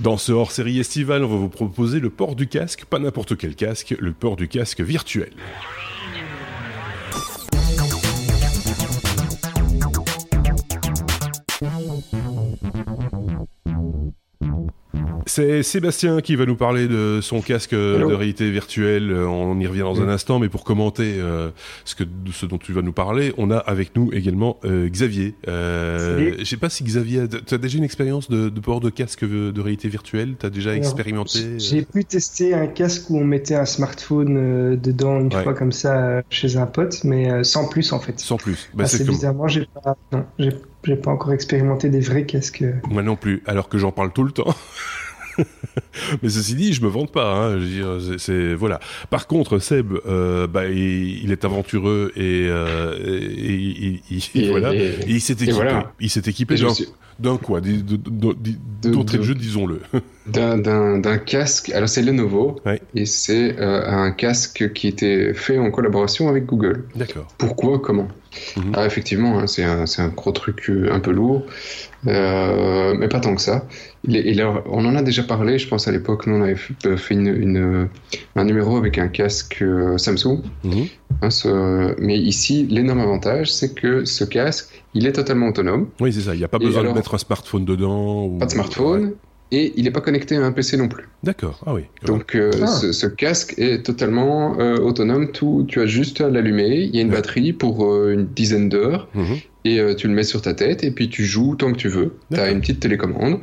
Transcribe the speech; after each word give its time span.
Dans 0.00 0.16
ce 0.16 0.32
hors-série 0.32 0.80
estival, 0.80 1.24
on 1.24 1.28
va 1.28 1.36
vous 1.36 1.48
proposer 1.48 2.00
le 2.00 2.10
port 2.10 2.34
du 2.34 2.48
casque, 2.48 2.84
pas 2.84 2.98
n'importe 2.98 3.36
quel 3.36 3.54
casque, 3.54 3.94
le 3.98 4.12
port 4.12 4.36
du 4.36 4.48
casque 4.48 4.80
virtuel. 4.80 5.30
C'est 15.34 15.64
Sébastien 15.64 16.20
qui 16.20 16.36
va 16.36 16.46
nous 16.46 16.54
parler 16.54 16.86
de 16.86 17.18
son 17.20 17.40
casque 17.40 17.74
de 17.74 18.04
réalité 18.04 18.52
virtuelle. 18.52 19.12
On 19.12 19.58
y 19.58 19.66
revient 19.66 19.80
dans 19.80 20.00
un 20.00 20.08
instant, 20.08 20.38
mais 20.38 20.48
pour 20.48 20.62
commenter 20.62 21.16
euh, 21.18 21.50
ce, 21.84 21.96
que, 21.96 22.04
ce 22.32 22.46
dont 22.46 22.58
tu 22.58 22.72
vas 22.72 22.82
nous 22.82 22.92
parler, 22.92 23.34
on 23.36 23.50
a 23.50 23.56
avec 23.56 23.96
nous 23.96 24.12
également 24.12 24.60
euh, 24.64 24.88
Xavier. 24.88 25.34
Euh, 25.48 26.36
je 26.38 26.44
sais 26.44 26.56
pas 26.56 26.70
si 26.70 26.84
Xavier, 26.84 27.24
tu 27.28 27.52
as 27.52 27.58
déjà 27.58 27.78
une 27.78 27.82
expérience 27.82 28.30
de, 28.30 28.48
port 28.60 28.78
de 28.78 28.90
casque 28.90 29.24
de 29.24 29.60
réalité 29.60 29.88
virtuelle? 29.88 30.36
Tu 30.38 30.46
as 30.46 30.50
déjà 30.50 30.76
expérimenté 30.76 31.58
J'ai 31.58 31.82
pu 31.82 32.04
tester 32.04 32.54
un 32.54 32.68
casque 32.68 33.10
où 33.10 33.18
on 33.18 33.24
mettait 33.24 33.56
un 33.56 33.66
smartphone 33.66 34.76
dedans 34.76 35.18
une 35.18 35.32
fois 35.32 35.54
comme 35.54 35.72
ça 35.72 36.22
chez 36.30 36.58
un 36.58 36.66
pote, 36.66 37.02
mais 37.02 37.42
sans 37.42 37.66
plus 37.68 37.92
en 37.92 37.98
fait. 37.98 38.20
Sans 38.20 38.36
plus. 38.36 38.70
Bah, 38.72 38.86
c'est 38.86 39.04
bizarrement, 39.04 39.48
j'ai 39.48 39.66
pas, 39.66 39.96
j'ai 40.84 40.94
pas 40.94 41.10
encore 41.10 41.32
expérimenté 41.32 41.88
des 41.88 41.98
vrais 41.98 42.24
casques. 42.24 42.64
Moi 42.88 43.02
non 43.02 43.16
plus, 43.16 43.42
alors 43.46 43.68
que 43.68 43.78
j'en 43.78 43.90
parle 43.90 44.12
tout 44.12 44.22
le 44.22 44.30
temps. 44.30 44.54
Mais 46.22 46.28
ceci 46.28 46.54
dit, 46.54 46.72
je 46.72 46.82
me 46.82 46.88
vante 46.88 47.12
pas. 47.12 47.34
Hein. 47.34 47.58
c'est 48.18 48.54
voilà. 48.54 48.80
Par 49.10 49.26
contre, 49.26 49.58
Seb, 49.58 49.92
euh, 50.06 50.46
bah, 50.46 50.66
il, 50.66 51.30
est 51.30 51.44
aventureux 51.44 52.12
et, 52.16 52.46
euh, 52.48 53.96
voilà. 54.48 54.74
il 54.74 55.20
s'est 55.20 55.34
équipé. 55.34 55.80
Il 56.00 56.10
s'est 56.10 56.22
équipé 56.26 56.56
d'un 57.18 57.36
quoi 57.36 57.60
D'entrée 57.60 59.18
de 59.18 59.22
jeu, 59.22 59.34
disons-le. 59.34 59.80
D'un 60.26 61.18
casque. 61.18 61.70
Alors 61.70 61.88
c'est 61.88 62.02
Lenovo 62.02 62.60
et 62.94 63.04
c'est 63.06 63.58
euh, 63.58 63.86
un 63.86 64.10
casque 64.10 64.72
qui 64.72 64.88
était 64.88 65.34
fait 65.34 65.58
en 65.58 65.70
collaboration 65.70 66.28
avec 66.28 66.46
Google. 66.46 66.84
D'accord. 66.94 67.28
Pourquoi 67.38 67.78
Comment? 67.78 68.08
Mhm. 68.56 68.72
ah, 68.74 68.86
effectivement, 68.86 69.38
hein, 69.38 69.46
c'est 69.46 69.62
un, 69.62 69.84
un, 69.98 70.08
gros 70.08 70.32
truc 70.32 70.70
un 70.90 70.98
peu 70.98 71.12
lourd, 71.12 71.44
mais 72.04 73.08
pas 73.08 73.20
tant 73.20 73.34
que 73.34 73.40
ça 73.42 73.66
on 74.66 74.84
en 74.84 74.96
a 74.96 75.02
déjà 75.02 75.22
parlé, 75.22 75.58
je 75.58 75.68
pense 75.68 75.88
à 75.88 75.92
l'époque, 75.92 76.26
nous 76.26 76.34
on 76.34 76.42
avait 76.42 76.56
fait 76.56 77.14
une, 77.14 77.88
un 78.36 78.44
numéro 78.44 78.76
avec 78.76 78.98
un 78.98 79.08
casque 79.08 79.58
euh, 79.62 79.96
Samsung. 79.98 80.42
Mhm. 80.64 80.86
Hein, 81.22 81.94
mais 81.98 82.18
ici, 82.18 82.66
l'énorme 82.68 83.00
avantage, 83.00 83.52
c'est 83.52 83.74
que 83.74 84.04
ce 84.04 84.24
casque, 84.24 84.83
il 84.94 85.06
est 85.06 85.12
totalement 85.12 85.48
autonome. 85.48 85.88
Oui, 86.00 86.12
c'est 86.12 86.20
ça, 86.20 86.34
il 86.34 86.38
n'y 86.38 86.44
a 86.44 86.48
pas 86.48 86.58
besoin 86.58 86.84
de 86.84 86.90
mettre 86.90 87.14
un 87.14 87.18
smartphone 87.18 87.64
dedans. 87.64 88.30
Pas 88.38 88.46
de 88.46 88.52
smartphone. 88.52 89.12
Et 89.52 89.72
il 89.76 89.84
n'est 89.84 89.90
pas 89.90 90.00
connecté 90.00 90.36
à 90.36 90.44
un 90.44 90.52
PC 90.52 90.76
non 90.76 90.88
plus. 90.88 91.04
D'accord, 91.22 91.60
ah 91.66 91.74
oui. 91.74 91.82
Donc 92.04 92.34
euh, 92.34 92.50
ah. 92.62 92.66
Ce, 92.66 93.06
casque 93.06 93.54
est 93.58 93.84
totalement 93.84 94.58
euh, 94.58 94.78
autonome. 94.78 95.30
Tout, 95.30 95.64
tu 95.68 95.80
as 95.80 95.86
juste 95.86 96.20
à 96.20 96.28
l'allumer. 96.30 96.80
Il 96.80 96.96
y 96.96 96.98
a 96.98 97.02
une 97.02 97.10
batterie 97.10 97.52
pour 97.52 98.08
une 98.08 98.26
dizaine 98.26 98.68
d'heures. 98.68 99.06
Mhm. 99.14 99.36
Et 99.66 99.80
tu 99.96 100.08
le 100.08 100.14
mets 100.14 100.24
sur 100.24 100.42
ta 100.42 100.54
tête 100.54 100.82
et 100.82 100.90
puis 100.90 101.08
tu 101.08 101.24
joues 101.24 101.54
tant 101.56 101.72
que 101.72 101.78
tu 101.78 101.88
veux. 101.88 102.16
Tu 102.32 102.40
as 102.40 102.50
une 102.50 102.60
petite 102.60 102.80
télécommande. 102.80 103.38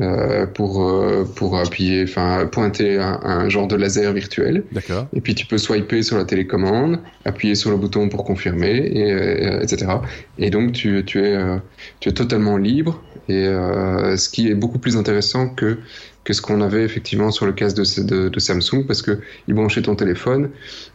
Euh, 0.00 0.46
pour, 0.46 0.82
euh, 0.82 1.24
pour 1.36 1.58
appuyer, 1.58 2.04
enfin 2.04 2.48
pointer 2.50 2.98
un, 2.98 3.20
un, 3.22 3.48
genre 3.50 3.66
de 3.66 3.76
laser 3.76 4.14
virtuel. 4.14 4.64
D'accord. 4.72 5.06
Et 5.12 5.20
puis 5.20 5.34
tu 5.34 5.44
peux 5.44 5.58
swiper 5.58 6.02
sur 6.02 6.16
la 6.16 6.24
télécommande, 6.24 7.00
appuyer 7.26 7.54
sur 7.54 7.70
le 7.70 7.76
bouton 7.76 8.08
pour 8.08 8.24
confirmer, 8.24 8.76
et, 8.76 9.12
euh, 9.12 9.60
etc. 9.60 9.92
Et 10.38 10.48
donc 10.48 10.72
tu, 10.72 11.04
tu, 11.04 11.22
es, 11.22 11.36
tu 11.98 12.08
es 12.08 12.12
totalement 12.12 12.56
libre, 12.56 13.02
et 13.28 13.44
ce 13.44 14.28
qui 14.30 14.48
est 14.48 14.54
beaucoup 14.54 14.78
plus 14.78 14.96
intéressant 14.96 15.50
que 15.50 15.76
que 16.30 16.36
ce 16.36 16.42
qu'on 16.42 16.60
avait 16.60 16.84
effectivement 16.84 17.32
sur 17.32 17.44
le 17.44 17.52
casque 17.52 17.76
de, 17.76 18.28
de, 18.28 18.40
Samsung 18.40 18.86
parce 18.86 19.02
que 19.02 19.18
il 19.48 19.54
branchait 19.54 19.82
ton 19.82 19.96
téléphone 19.96 20.50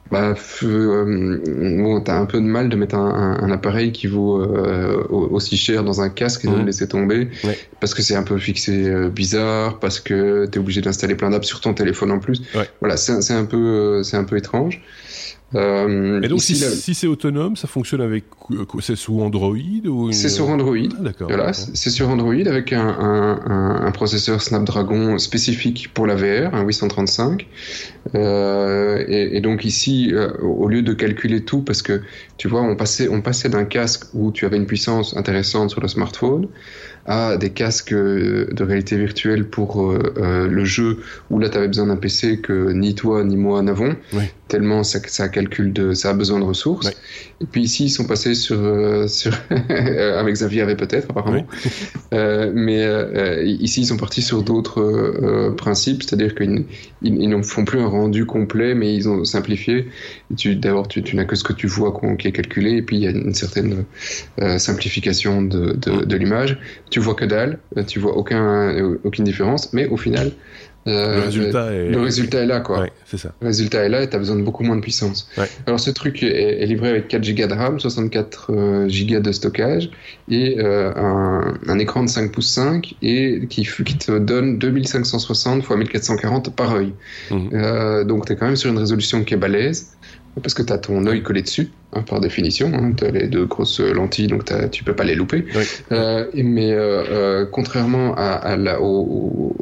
bah 0.10 0.34
euh, 0.64 1.40
bon 1.78 2.00
t'as 2.00 2.18
un 2.18 2.26
peu 2.26 2.40
de 2.40 2.46
mal 2.46 2.70
de 2.70 2.76
mettre 2.78 2.96
un, 2.96 3.38
un, 3.42 3.52
appareil 3.52 3.92
qui 3.92 4.08
vaut 4.08 4.42
euh, 4.42 5.04
aussi 5.10 5.58
cher 5.58 5.84
dans 5.84 6.00
un 6.00 6.10
casque 6.10 6.46
et 6.46 6.48
de 6.48 6.56
le 6.56 6.64
laisser 6.64 6.88
tomber 6.88 7.28
parce 7.82 7.94
que 7.94 8.02
c'est 8.02 8.16
un 8.16 8.24
peu 8.24 8.38
fixé 8.38 8.88
euh, 8.88 9.10
bizarre 9.10 9.80
parce 9.80 10.00
que 10.00 10.46
t'es 10.46 10.60
obligé 10.60 10.80
d'installer 10.80 11.16
plein 11.16 11.30
d'apps 11.30 11.48
sur 11.48 11.60
ton 11.60 11.74
téléphone 11.74 12.12
en 12.12 12.20
plus 12.20 12.42
voilà 12.80 12.96
c'est 12.96 13.34
un 13.34 13.46
peu 13.46 14.04
c'est 14.04 14.18
un 14.18 14.24
peu 14.24 14.38
étrange 14.38 14.82
euh, 15.54 16.22
et 16.22 16.28
donc, 16.28 16.42
si, 16.42 16.56
c'est 16.56 17.08
autonome, 17.08 17.56
ça 17.56 17.68
fonctionne 17.68 18.02
avec. 18.02 18.26
C'est 18.82 18.96
sous 18.96 19.22
Android 19.22 19.56
ou 19.86 20.12
C'est 20.12 20.30
sur 20.30 20.50
Android. 20.50 20.76
Ah, 20.76 21.02
d'accord. 21.02 21.28
Voilà, 21.28 21.54
c'est 21.54 21.90
sur 21.90 22.10
Android 22.10 22.34
avec 22.34 22.74
un, 22.74 22.88
un, 22.88 23.86
un, 23.86 23.92
processeur 23.92 24.42
Snapdragon 24.42 25.18
spécifique 25.26 25.92
pour 25.94 26.08
la 26.08 26.16
VR, 26.16 26.56
un 26.56 26.64
835. 26.64 27.48
Euh, 28.16 29.04
et, 29.08 29.42
donc, 29.42 29.66
ici, 29.66 30.12
euh, 30.14 30.32
au 30.42 30.68
lieu 30.68 30.82
de 30.82 30.94
calculer 30.94 31.42
tout, 31.42 31.62
parce 31.62 31.82
que 31.82 32.02
tu 32.38 32.48
vois, 32.48 32.62
on 32.62 32.76
passait, 32.76 33.10
on 33.10 33.22
passait 33.22 33.50
d'un 33.50 33.66
casque 33.66 34.06
où 34.14 34.32
tu 34.32 34.46
avais 34.46 34.58
une 34.58 34.66
puissance 34.66 35.18
intéressante 35.18 35.70
sur 35.72 35.82
le 35.82 35.88
smartphone 35.88 36.48
à 37.08 37.38
des 37.38 37.52
casques 37.52 37.94
euh, 37.94 38.48
de 38.52 38.64
réalité 38.64 38.98
virtuelle 38.98 39.46
pour 39.46 39.94
le 40.18 40.66
jeu 40.66 41.00
où 41.30 41.40
là 41.40 41.50
tu 41.50 41.58
avais 41.58 41.68
besoin 41.68 41.86
d'un 41.86 41.98
PC 41.98 42.40
que 42.40 42.72
ni 42.72 42.96
toi 42.96 43.24
ni 43.24 43.38
moi 43.38 43.62
n'avons 43.62 43.96
tellement 44.48 44.84
ça, 44.84 45.00
ça 45.08 45.30
calcule 45.30 45.74
de 45.74 45.94
ça 45.94 46.10
a 46.12 46.14
besoin 46.14 46.40
de 46.40 46.46
ressources. 46.46 46.90
Et 47.42 47.46
puis 47.46 47.64
ici 47.64 47.86
ils 47.86 47.90
sont 47.90 48.06
passés 48.06 48.36
sur 48.36 49.10
sur 49.10 49.34
avec 49.50 50.34
Xavier 50.34 50.62
avait 50.62 50.76
peut-être 50.76 51.10
apparemment. 51.10 51.46
Mais 52.12 52.86
ici 53.46 53.82
ils 53.82 53.86
sont 53.88 53.98
partis 53.98 54.22
sur 54.22 54.44
d'autres 54.44 55.54
principes. 55.58 56.04
C'est-à-dire 56.04 56.36
qu'ils 56.36 56.66
ils, 57.02 57.30
ne 57.30 57.42
font 57.42 57.66
plus 57.66 57.80
un 57.80 57.88
rendu 57.88 58.26
complet 58.26 58.76
mais 58.76 58.94
ils 58.94 59.10
ont 59.10 59.24
simplifié. 59.26 59.90
D'abord 60.30 60.88
tu, 60.88 61.04
tu 61.04 61.16
n'as 61.16 61.26
que 61.26 61.36
ce 61.36 61.44
que 61.44 61.54
tu 61.54 61.68
vois 61.68 62.00
qui 62.18 62.28
est 62.28 62.32
calculé. 62.32 62.78
Et 62.78 62.82
puis 62.82 62.98
il 62.98 63.04
y 63.04 63.08
a 63.08 63.12
une 63.12 63.34
certaine 63.34 63.86
simplification 64.58 65.42
de, 65.42 65.74
de, 65.74 66.06
de 66.06 66.16
l'image. 66.16 66.58
Tu 66.90 67.00
vois 67.00 67.16
que 67.16 67.26
dalle, 67.26 67.60
euh, 67.78 67.84
tu 67.84 68.00
vois 68.00 68.16
aucun, 68.16 68.70
euh, 68.70 69.00
aucune 69.04 69.24
différence, 69.24 69.74
mais 69.74 69.88
au 69.88 69.98
final, 69.98 70.32
euh, 70.88 71.16
le, 71.16 71.22
résultat 71.22 71.74
est... 71.74 71.90
le 71.90 72.00
résultat 72.00 72.40
est 72.40 72.46
là, 72.46 72.60
quoi. 72.60 72.82
Ouais, 72.82 72.92
c'est 73.06 73.18
ça. 73.18 73.32
Le 73.42 73.48
résultat 73.48 73.84
est 73.84 73.90
là 73.90 74.04
et 74.04 74.10
tu 74.10 74.16
as 74.16 74.20
besoin 74.20 74.36
de 74.36 74.44
beaucoup 74.44 74.64
moins 74.64 74.76
de 74.76 74.82
puissance. 74.82 75.30
Ouais. 75.38 75.50
Alors, 75.66 75.80
ce 75.80 75.90
truc 75.90 76.22
est, 76.22 76.66
livré 76.66 76.90
avec 76.90 77.08
4 77.08 77.22
Go 77.36 77.48
de 77.48 77.54
RAM, 77.54 77.80
64 77.80 78.52
Go 78.88 79.20
de 79.20 79.32
stockage 79.32 79.90
et 80.30 80.60
un, 80.60 81.54
un, 81.68 81.80
écran 81.80 82.04
de 82.04 82.10
5 82.10 82.32
pouces 82.32 82.52
5 82.52 82.96
et 83.02 83.48
qui, 83.50 83.64
qui 83.64 83.98
te 83.98 84.18
donne 84.18 84.60
2560 84.60 85.64
x 85.64 85.70
1440 85.70 86.56
par 86.56 86.76
œil. 86.76 86.94
Mhm. 87.32 88.04
donc, 88.06 88.26
tu 88.28 88.34
es 88.34 88.36
quand 88.36 88.46
même 88.46 88.56
sur 88.56 88.72
une 88.72 88.80
résolution 88.80 89.24
qui 89.24 89.34
est 89.34 89.38
balèze 89.38 89.96
parce 90.42 90.54
que 90.54 90.62
tu 90.62 90.74
as 90.74 90.78
ton 90.78 91.06
œil 91.08 91.24
collé 91.24 91.42
dessus, 91.42 91.70
hein, 91.94 92.02
par 92.02 92.20
définition. 92.20 92.72
Hein, 92.74 92.92
tu 92.98 93.06
as 93.06 93.12
les 93.12 93.28
deux 93.28 93.46
grosses 93.46 93.80
lentilles, 93.80 94.28
donc 94.28 94.44
tu 94.72 94.84
peux 94.84 94.96
pas 94.96 95.04
les 95.04 95.16
louper. 95.16 95.46
Euh, 95.92 96.26
mais 96.34 96.74
euh, 96.74 97.04
euh, 97.10 97.46
contrairement 97.50 98.16
à, 98.16 98.32
à 98.32 98.58
la, 98.58 98.82
au, 98.82 99.56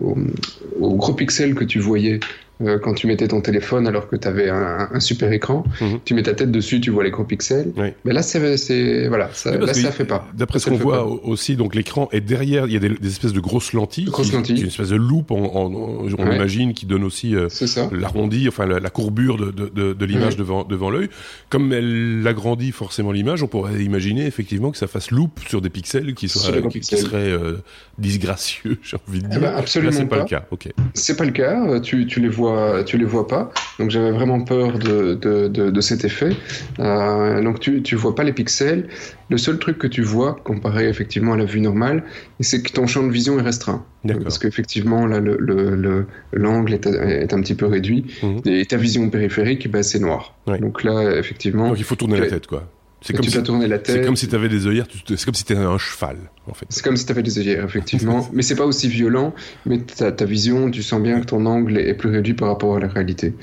au, 0.79 0.95
gros 0.95 1.13
pixels 1.13 1.55
que 1.55 1.63
tu 1.63 1.79
voyais 1.79 2.19
euh, 2.63 2.79
quand 2.79 2.93
tu 2.93 3.07
mettais 3.07 3.27
ton 3.27 3.41
téléphone 3.41 3.87
alors 3.87 4.07
que 4.07 4.15
tu 4.15 4.27
avais 4.27 4.49
un, 4.49 4.99
super 4.99 5.31
écran, 5.31 5.63
mhm. 5.81 5.99
tu 6.05 6.13
mets 6.13 6.23
ta 6.23 6.33
tête 6.33 6.51
dessus, 6.51 6.79
tu 6.79 6.91
vois 6.91 7.03
les 7.03 7.11
gros 7.11 7.23
pixels. 7.23 7.73
Mais 8.05 8.13
là, 8.13 8.21
c'est 8.21 9.07
voilà, 9.07 9.29
ça, 9.33 9.55
là, 9.57 9.73
ça 9.73 9.91
fait 9.91 10.05
pas. 10.05 10.27
D'après 10.33 10.59
ce 10.59 10.69
qu'on 10.69 10.77
voit 10.77 11.05
aussi, 11.05 11.55
donc 11.55 11.75
l'écran 11.75 12.09
est 12.11 12.21
derrière, 12.21 12.65
il 12.67 12.73
y 12.73 12.77
a 12.77 12.79
des, 12.79 13.07
espèces 13.07 13.33
de 13.33 13.39
grosses 13.39 13.73
lentilles, 13.73 14.05
lentilles. 14.05 14.61
une 14.61 14.67
espèce 14.67 14.89
de 14.89 14.95
loupe, 14.95 15.31
on, 15.31 16.07
imagine, 16.17 16.73
qui 16.73 16.85
donne 16.85 17.03
aussi 17.03 17.35
euh, 17.35 17.47
l'arrondi, 17.91 18.47
enfin 18.47 18.65
la, 18.65 18.89
courbure 18.89 19.37
de, 19.37 19.51
de, 19.51 19.93
de 19.93 20.05
l'image 20.05 20.37
devant 20.37 20.63
devant 20.63 20.89
l'œil. 20.89 21.09
Comme 21.49 21.73
elle 21.73 22.23
agrandit 22.27 22.71
forcément 22.71 23.11
l'image, 23.11 23.43
on 23.43 23.47
pourrait 23.47 23.83
imaginer 23.83 24.25
effectivement 24.25 24.71
que 24.71 24.77
ça 24.77 24.87
fasse 24.87 25.11
loupe 25.11 25.39
sur 25.47 25.61
des 25.61 25.69
pixels 25.69 26.13
qui, 26.13 26.29
seraient 26.29 27.31
euh, 27.31 27.57
disgracieux, 27.97 28.77
j'ai 28.83 28.97
envie 29.07 29.19
de 29.19 29.27
eh 29.27 29.29
dire. 29.29 29.41
ben, 29.41 29.55
absolument 29.55 29.91
là, 29.91 29.97
c'est 29.97 30.05
pas, 30.05 30.19
le 30.19 30.25
cas. 30.25 30.45
Ok. 30.51 30.69
C'est 30.93 31.15
pas 31.15 31.25
le 31.25 31.31
cas. 31.31 31.79
Tu, 31.79 32.05
tu 32.05 32.19
les 32.19 32.29
vois 32.29 32.52
tu 32.85 32.97
les 32.97 33.05
vois 33.05 33.27
pas. 33.27 33.51
Donc 33.79 33.89
j'avais 33.89 34.11
vraiment 34.11 34.41
peur 34.41 34.77
de, 34.77 35.15
de, 35.15 35.47
de, 35.47 35.81
cet 35.81 36.05
effet. 36.05 36.35
Euh, 36.79 37.41
donc 37.41 37.59
tu, 37.59 37.81
tu 37.81 37.95
vois 37.95 38.13
pas 38.13 38.23
les 38.23 38.33
pixels. 38.33 38.87
Le 39.29 39.37
seul 39.37 39.57
truc 39.57 39.79
que 39.79 39.87
tu 39.87 40.03
vois, 40.03 40.35
comparé 40.43 40.87
effectivement 40.87 41.33
à 41.33 41.37
la 41.37 41.45
vue 41.45 41.61
normale, 41.61 42.03
c'est 42.39 42.61
que 42.61 42.71
ton 42.71 42.85
champ 42.85 43.03
de 43.03 43.11
vision 43.11 43.39
est 43.39 43.41
restreint. 43.41 43.83
Parce 44.21 44.37
qu'effectivement, 44.37 45.07
là, 45.07 45.19
l'angle 45.19 45.45
le, 45.51 46.05
le, 46.31 46.73
est, 46.73 46.85
est, 46.85 47.33
un 47.33 47.41
petit 47.41 47.55
peu 47.55 47.65
réduit. 47.65 48.05
Mhm. 48.21 48.41
Et 48.45 48.65
ta 48.65 48.77
vision 48.77 49.09
périphérique, 49.09 49.71
bah, 49.71 49.81
c'est 49.81 49.99
noir. 49.99 50.35
Donc 50.45 50.83
là, 50.83 51.17
effectivement. 51.17 51.69
Donc 51.69 51.79
il 51.79 51.85
faut 51.85 51.95
tourner 51.95 52.19
la 52.19 52.27
tête, 52.27 52.47
quoi. 52.47 52.69
C'est 53.05 53.11
comme, 53.11 53.25
tu 53.25 53.31
si, 53.31 53.43
tourner 53.43 53.67
la 53.67 53.79
tête. 53.79 53.97
c'est 53.97 54.05
comme 54.05 54.15
si 54.15 54.29
tu 54.29 54.35
avais 54.35 54.47
des 54.47 54.65
œillères, 54.65 54.85
c'est 55.05 55.25
comme 55.25 55.33
si 55.33 55.43
tu 55.43 55.53
un 55.53 55.77
cheval, 55.77 56.15
en 56.47 56.53
fait. 56.53 56.65
C'est 56.69 56.81
comme 56.85 56.95
si 56.95 57.05
tu 57.05 57.11
avais 57.11 57.21
des 57.21 57.37
œillères, 57.37 57.65
effectivement. 57.65 58.29
mais 58.33 58.43
c'est 58.43 58.55
pas 58.55 58.65
aussi 58.65 58.87
violent, 58.87 59.33
mais 59.65 59.79
ta, 59.79 60.13
ta 60.13 60.23
vision, 60.23 60.71
tu 60.71 60.81
sens 60.81 61.01
bien 61.01 61.19
que 61.19 61.25
ton 61.25 61.45
angle 61.45 61.77
est 61.77 61.95
plus 61.95 62.09
réduit 62.09 62.33
par 62.33 62.47
rapport 62.47 62.77
à 62.77 62.79
la 62.79 62.87
réalité. 62.87 63.33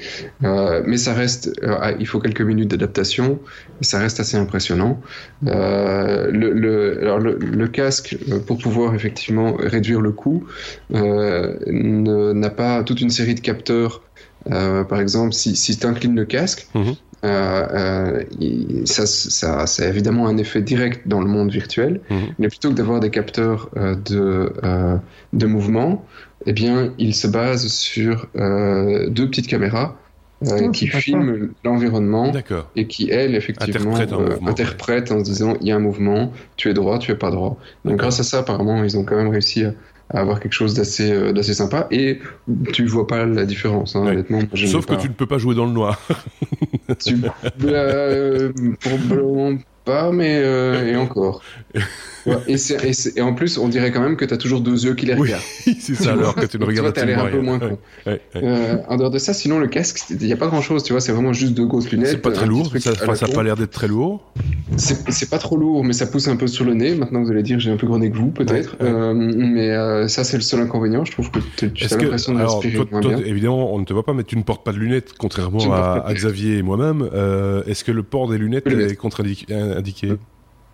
Euh, 0.45 0.83
mais 0.87 0.97
ça 0.97 1.13
reste, 1.13 1.53
euh, 1.63 1.93
il 2.01 2.07
faut 2.07 2.21
quelques 2.21 2.41
minutes 2.41 2.71
d'adaptation, 2.71 3.39
ça 3.83 3.99
reste 3.99 4.19
assez 4.19 4.39
impressionnant. 4.39 4.99
Euh, 5.47 6.31
le, 6.31 6.53
le, 6.55 6.99
alors 7.03 7.19
le, 7.19 7.37
le 7.37 7.69
casque, 7.69 8.17
pour 8.47 8.57
pouvoir 8.57 8.95
effectivement 8.95 9.57
réduire 9.59 10.01
le 10.01 10.13
coût, 10.13 10.47
n'a 10.91 12.51
pas 12.51 12.83
toute 12.83 13.03
une 13.03 13.11
série 13.11 13.35
de 13.35 13.41
capteurs. 13.41 14.03
Euh, 14.51 14.85
par 14.85 15.01
exemple, 15.01 15.35
si, 15.35 15.55
si 15.55 15.79
tu 15.79 15.87
inclines 15.87 16.17
le 16.17 16.25
casque, 16.25 16.67
Mhm. 16.75 16.95
Euh, 17.25 17.67
euh, 18.41 18.85
ça, 18.87 19.07
ça, 19.07 19.67
ça 19.67 19.83
a 19.85 19.89
évidemment 19.89 20.27
un 20.27 20.39
effet 20.39 20.63
direct 20.63 21.07
dans 21.07 21.21
le 21.21 21.27
monde 21.27 21.51
virtuel, 21.51 22.01
Mhm. 22.11 22.19
mais 22.39 22.49
plutôt 22.49 22.71
que 22.71 22.75
d'avoir 22.75 23.01
des 23.01 23.11
capteurs 23.11 23.69
euh, 23.77 23.95
de, 23.95 24.53
euh, 24.65 24.97
de 25.33 25.47
mouvement, 25.47 26.05
eh 26.47 26.53
bien, 26.53 26.95
il 26.99 27.15
se 27.15 27.27
base 27.27 27.67
sur 27.69 28.27
euh, 28.37 29.09
deux 29.11 29.29
petites 29.29 29.47
caméras 29.49 29.97
euh, 30.47 30.61
Oh, 30.63 30.71
qui 30.71 30.87
filment 30.87 31.51
l'environnement 31.65 32.33
et 32.75 32.87
qui, 32.87 33.11
elles, 33.11 33.35
effectivement, 33.35 33.95
Interprètent 34.47 35.13
euh, 35.13 35.17
en 35.17 35.19
se 35.19 35.25
disant 35.25 35.55
il 35.61 35.69
y 35.69 35.73
a 35.73 35.77
un 35.77 35.81
mouvement, 35.81 36.33
tu 36.57 36.71
es 36.71 36.73
droit, 36.73 36.99
tu 36.99 37.13
es 37.13 37.15
pas 37.15 37.31
droit. 37.31 37.59
Donc, 37.85 37.97
grâce 37.99 38.21
à 38.21 38.23
ça, 38.23 38.39
apparemment, 38.39 38.83
ils 38.83 38.97
ont 38.97 39.05
quand 39.05 39.17
même 39.17 39.29
réussi 39.29 39.65
à, 39.65 39.75
à 40.13 40.21
avoir 40.21 40.41
quelque 40.41 40.53
chose 40.53 40.75
d'assez 40.75 41.11
euh, 41.13 41.33
d'assez 41.33 41.55
sympa 41.55 41.87
et 41.91 42.19
tu 42.73 42.85
vois 42.87 43.07
pas 43.07 43.25
la 43.27 43.45
différence, 43.47 43.95
hein, 43.97 44.03
Ouais. 44.05 44.11
honnêtement. 44.13 44.41
Sauf 44.55 44.85
que 44.87 44.95
pas- 44.95 45.01
tu 45.01 45.09
ne 45.09 45.15
peux 45.15 45.27
pas 45.27 45.39
jouer 45.39 45.55
dans 45.55 45.67
le 45.67 45.73
noir. 45.73 46.01
tu... 47.05 47.17
Euh, 47.65 48.53
probablement 48.81 49.59
pas, 49.91 50.13
mais 50.13 50.41
euh, 50.43 50.87
et 50.87 50.97
encore. 51.05 51.43
Ouais, 52.27 52.37
et, 53.17 53.23
en 53.23 53.33
plus, 53.33 53.57
on 53.57 53.69
dirait 53.69 53.91
quand 53.91 54.01
même 54.01 54.17
que 54.17 54.25
tu 54.25 54.35
as 54.35 54.37
toujours 54.37 54.61
deux 54.61 54.85
yeux 54.85 54.95
qui 54.95 55.07
les 55.07 55.15
Oui, 55.15 55.29
regardent. 55.29 55.43
c'est 55.81 55.95
ça, 55.95 56.13
alors 56.13 56.35
que 56.35 56.47
tu 56.47 56.59
ne 56.59 56.65
regardes 56.67 56.87
vois, 56.89 56.93
t'as 56.93 57.07
l'air 57.07 57.25
un 57.25 57.31
peu 57.31 57.41
moins 57.41 57.59
con. 57.59 57.79
Ouais, 58.07 58.21
ouais. 58.35 58.43
Euh, 58.43 58.77
en 58.89 58.97
dehors 58.97 59.11
de 59.11 59.19
ça, 59.19 59.33
sinon 59.33 59.59
le 59.59 59.69
casque, 59.69 60.03
il 60.11 60.27
n'y 60.27 60.33
a 60.33 60.37
pas 60.37 60.49
grand 60.49 60.61
chose, 60.61 60.83
tu 60.83 60.93
vois, 60.93 61.01
c'est 61.01 61.13
vraiment 61.13 61.33
juste 61.33 61.55
deux 61.55 61.65
grosses 61.65 61.91
lunettes. 61.91 62.09
C'est 62.09 62.19
pas 62.19 62.31
très 62.31 62.47
lourd, 62.47 62.71
ça 62.79 62.91
à 62.91 62.93
enfin, 62.93 63.07
la 63.07 63.15
ça 63.15 63.25
a 63.25 63.29
con. 63.29 63.35
pas 63.35 63.43
l'air 63.43 63.57
d'être 63.57 63.71
très 63.71 63.89
lourd. 63.89 64.33
C'est 64.77 65.31
pas 65.31 65.39
trop 65.39 65.57
lourd, 65.57 65.83
mais 65.83 65.93
ça 65.93 66.07
pousse 66.07 66.29
un 66.29 66.37
peu 66.37 66.47
sur 66.47 66.65
le 66.65 66.75
nez. 66.75 66.95
Maintenant, 66.95 67.23
vous 67.23 67.31
allez 67.31 67.43
dire, 67.43 67.59
j'ai 67.59 67.71
un 67.71 67.77
plus 67.77 67.87
gros 67.87 67.99
nez 67.99 68.11
que 68.11 68.17
vous, 68.17 68.31
peut-être. 68.31 68.77
Euh, 68.83 69.15
mais 69.15 70.09
ça, 70.09 70.25
c'est 70.25 70.37
le 70.37 70.43
seul 70.43 70.61
inconvénient. 70.61 71.05
Je 71.05 71.13
trouve 71.13 71.31
que 71.31 71.39
tu 71.57 71.73
tu 71.73 71.85
as 71.85 71.97
l'impression 71.97 72.35
de 72.35 72.39
alors, 72.39 72.61
respirer 72.61 72.75
toi, 72.75 72.87
moins 72.91 73.01
toi, 73.01 73.15
bien. 73.15 73.25
évidemment, 73.25 73.75
on 73.75 73.79
ne 73.79 73.85
te 73.85 73.93
voit 73.93 74.05
pas, 74.05 74.13
mais 74.13 74.25
tu 74.25 74.37
ne 74.37 74.43
portes 74.43 74.65
pas 74.65 74.73
de 74.73 74.79
lunettes, 74.79 75.15
contrairement 75.19 75.73
à, 75.73 76.01
pas 76.01 76.15
Xavier 76.15 76.59
et 76.59 76.63
moi-même. 76.63 77.09
Est-ce 77.67 77.83
que 77.85 77.93
le 77.93 78.03
port 78.03 78.29
des 78.29 78.39
lunettes 78.39 78.67
est 78.67 78.97
contre-indiqué 78.97 79.47
indiqué 79.81 80.13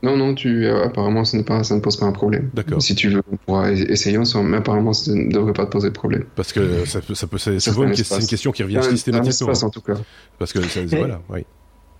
Non, 0.02 0.16
non, 0.16 0.34
tu, 0.34 0.66
euh, 0.66 0.84
apparemment, 0.84 1.24
ce 1.24 1.36
n'est 1.36 1.42
pas, 1.42 1.64
ça 1.64 1.74
ne 1.74 1.80
pose 1.80 1.96
pas 1.96 2.06
un 2.06 2.12
problème. 2.12 2.50
D'accord. 2.52 2.82
Si 2.82 2.94
tu 2.94 3.08
veux, 3.08 3.22
on 3.32 3.36
pourra 3.36 3.72
essayer 3.72 4.18
ensemble, 4.18 4.50
mais 4.50 4.58
apparemment, 4.58 4.92
ça 4.92 5.12
ne 5.12 5.30
devrait 5.32 5.54
pas 5.54 5.64
te 5.66 5.70
poser 5.70 5.88
de 5.88 5.94
problème. 5.94 6.24
Parce 6.36 6.52
que 6.52 6.84
ça, 6.84 7.00
peut- 7.00 7.14
ça 7.14 7.26
peut, 7.26 7.38
c'est 7.38 7.58
c'est 7.58 7.70
un 7.70 7.82
une, 7.82 8.26
question 8.26 8.52
qui 8.52 8.62
revient 8.62 8.76
Un- 8.76 8.80
un 8.80 8.90
systématiquement. 8.90 9.30
espace, 9.30 9.62
en 9.62 9.70
tout 9.70 9.80
cas. 9.80 9.94
Parce 10.38 10.52
que 10.52 10.62
ça, 10.62 10.80
voilà, 10.84 11.22
oui. 11.30 11.40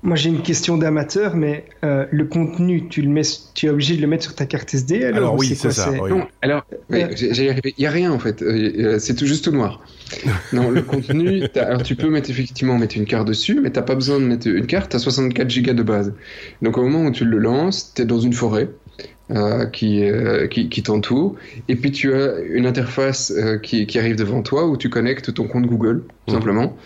Moi, 0.06 0.14
j'ai 0.17 0.31
une 0.31 0.41
question 0.43 0.79
d'amateur, 0.79 1.35
mais 1.37 1.64
euh, 1.85 2.06
le 2.12 2.25
contenu, 2.26 2.88
tu 2.88 3.03
le 3.03 3.08
mets, 3.08 3.23
tu 3.55 3.67
es 3.67 3.69
obligé 3.69 3.97
de 3.97 4.00
le 4.00 4.06
mettre 4.06 4.23
sur 4.23 4.35
ta 4.37 4.47
carte 4.47 4.73
SD 4.73 5.05
alors, 5.05 5.17
Alors 5.17 5.35
ou 5.35 5.38
oui, 5.41 5.55
c'est 5.55 5.73
ça, 5.73 5.91
oui. 5.91 6.11
Non, 6.11 6.26
alors, 6.43 6.64
oui, 6.91 7.03
Euh, 7.03 7.50
arrivé. 7.50 7.75
Il 7.76 7.81
n'y 7.81 7.87
a 7.87 7.91
rien 7.91 8.12
en 8.12 8.19
fait. 8.20 8.41
Euh, 8.41 8.99
C'est 9.00 9.14
tout 9.17 9.26
juste 9.26 9.44
tout 9.44 9.50
noir. 9.50 9.82
non, 10.53 10.70
le 10.70 10.82
contenu. 10.82 11.43
Alors, 11.56 11.82
tu 11.82 11.97
peux 11.97 12.08
mettre 12.08 12.31
effectivement 12.31 12.79
mettre 12.79 12.97
une 12.97 13.05
carte 13.05 13.26
dessus, 13.26 13.58
mais 13.61 13.70
t'as 13.70 13.82
pas 13.82 13.97
besoin 13.97 14.20
de 14.20 14.25
mettre 14.25 14.47
une 14.47 14.67
carte. 14.67 14.93
T'as 14.93 15.00
64 15.00 15.50
gigas 15.50 15.75
de 15.75 15.82
base. 15.82 16.14
Donc, 16.62 16.79
au 16.79 16.82
moment 16.82 17.06
où 17.06 17.11
tu 17.11 17.25
le 17.25 17.38
lances, 17.38 17.93
t'es 17.93 18.05
dans 18.05 18.20
une 18.20 18.32
forêt. 18.32 18.69
euh, 19.32 19.67
qui, 19.67 20.05
euh, 20.05 20.47
qui, 20.47 20.69
qui 20.69 20.85
t'entoure 20.85 21.35
et 21.67 21.75
puis 21.75 21.91
tu 21.91 22.14
as 22.14 22.38
une 22.49 22.64
interface 22.64 23.32
euh, 23.37 23.58
qui, 23.58 23.85
qui 23.88 23.99
arrive 23.99 24.14
devant 24.14 24.41
toi 24.41 24.67
où 24.69 24.76
tu 24.76 24.88
connectes 24.88 25.35
ton 25.35 25.49
compte 25.49 25.67
Google 25.67 26.05
tout 26.26 26.35
Mhm. 26.35 26.38
simplement 26.38 26.76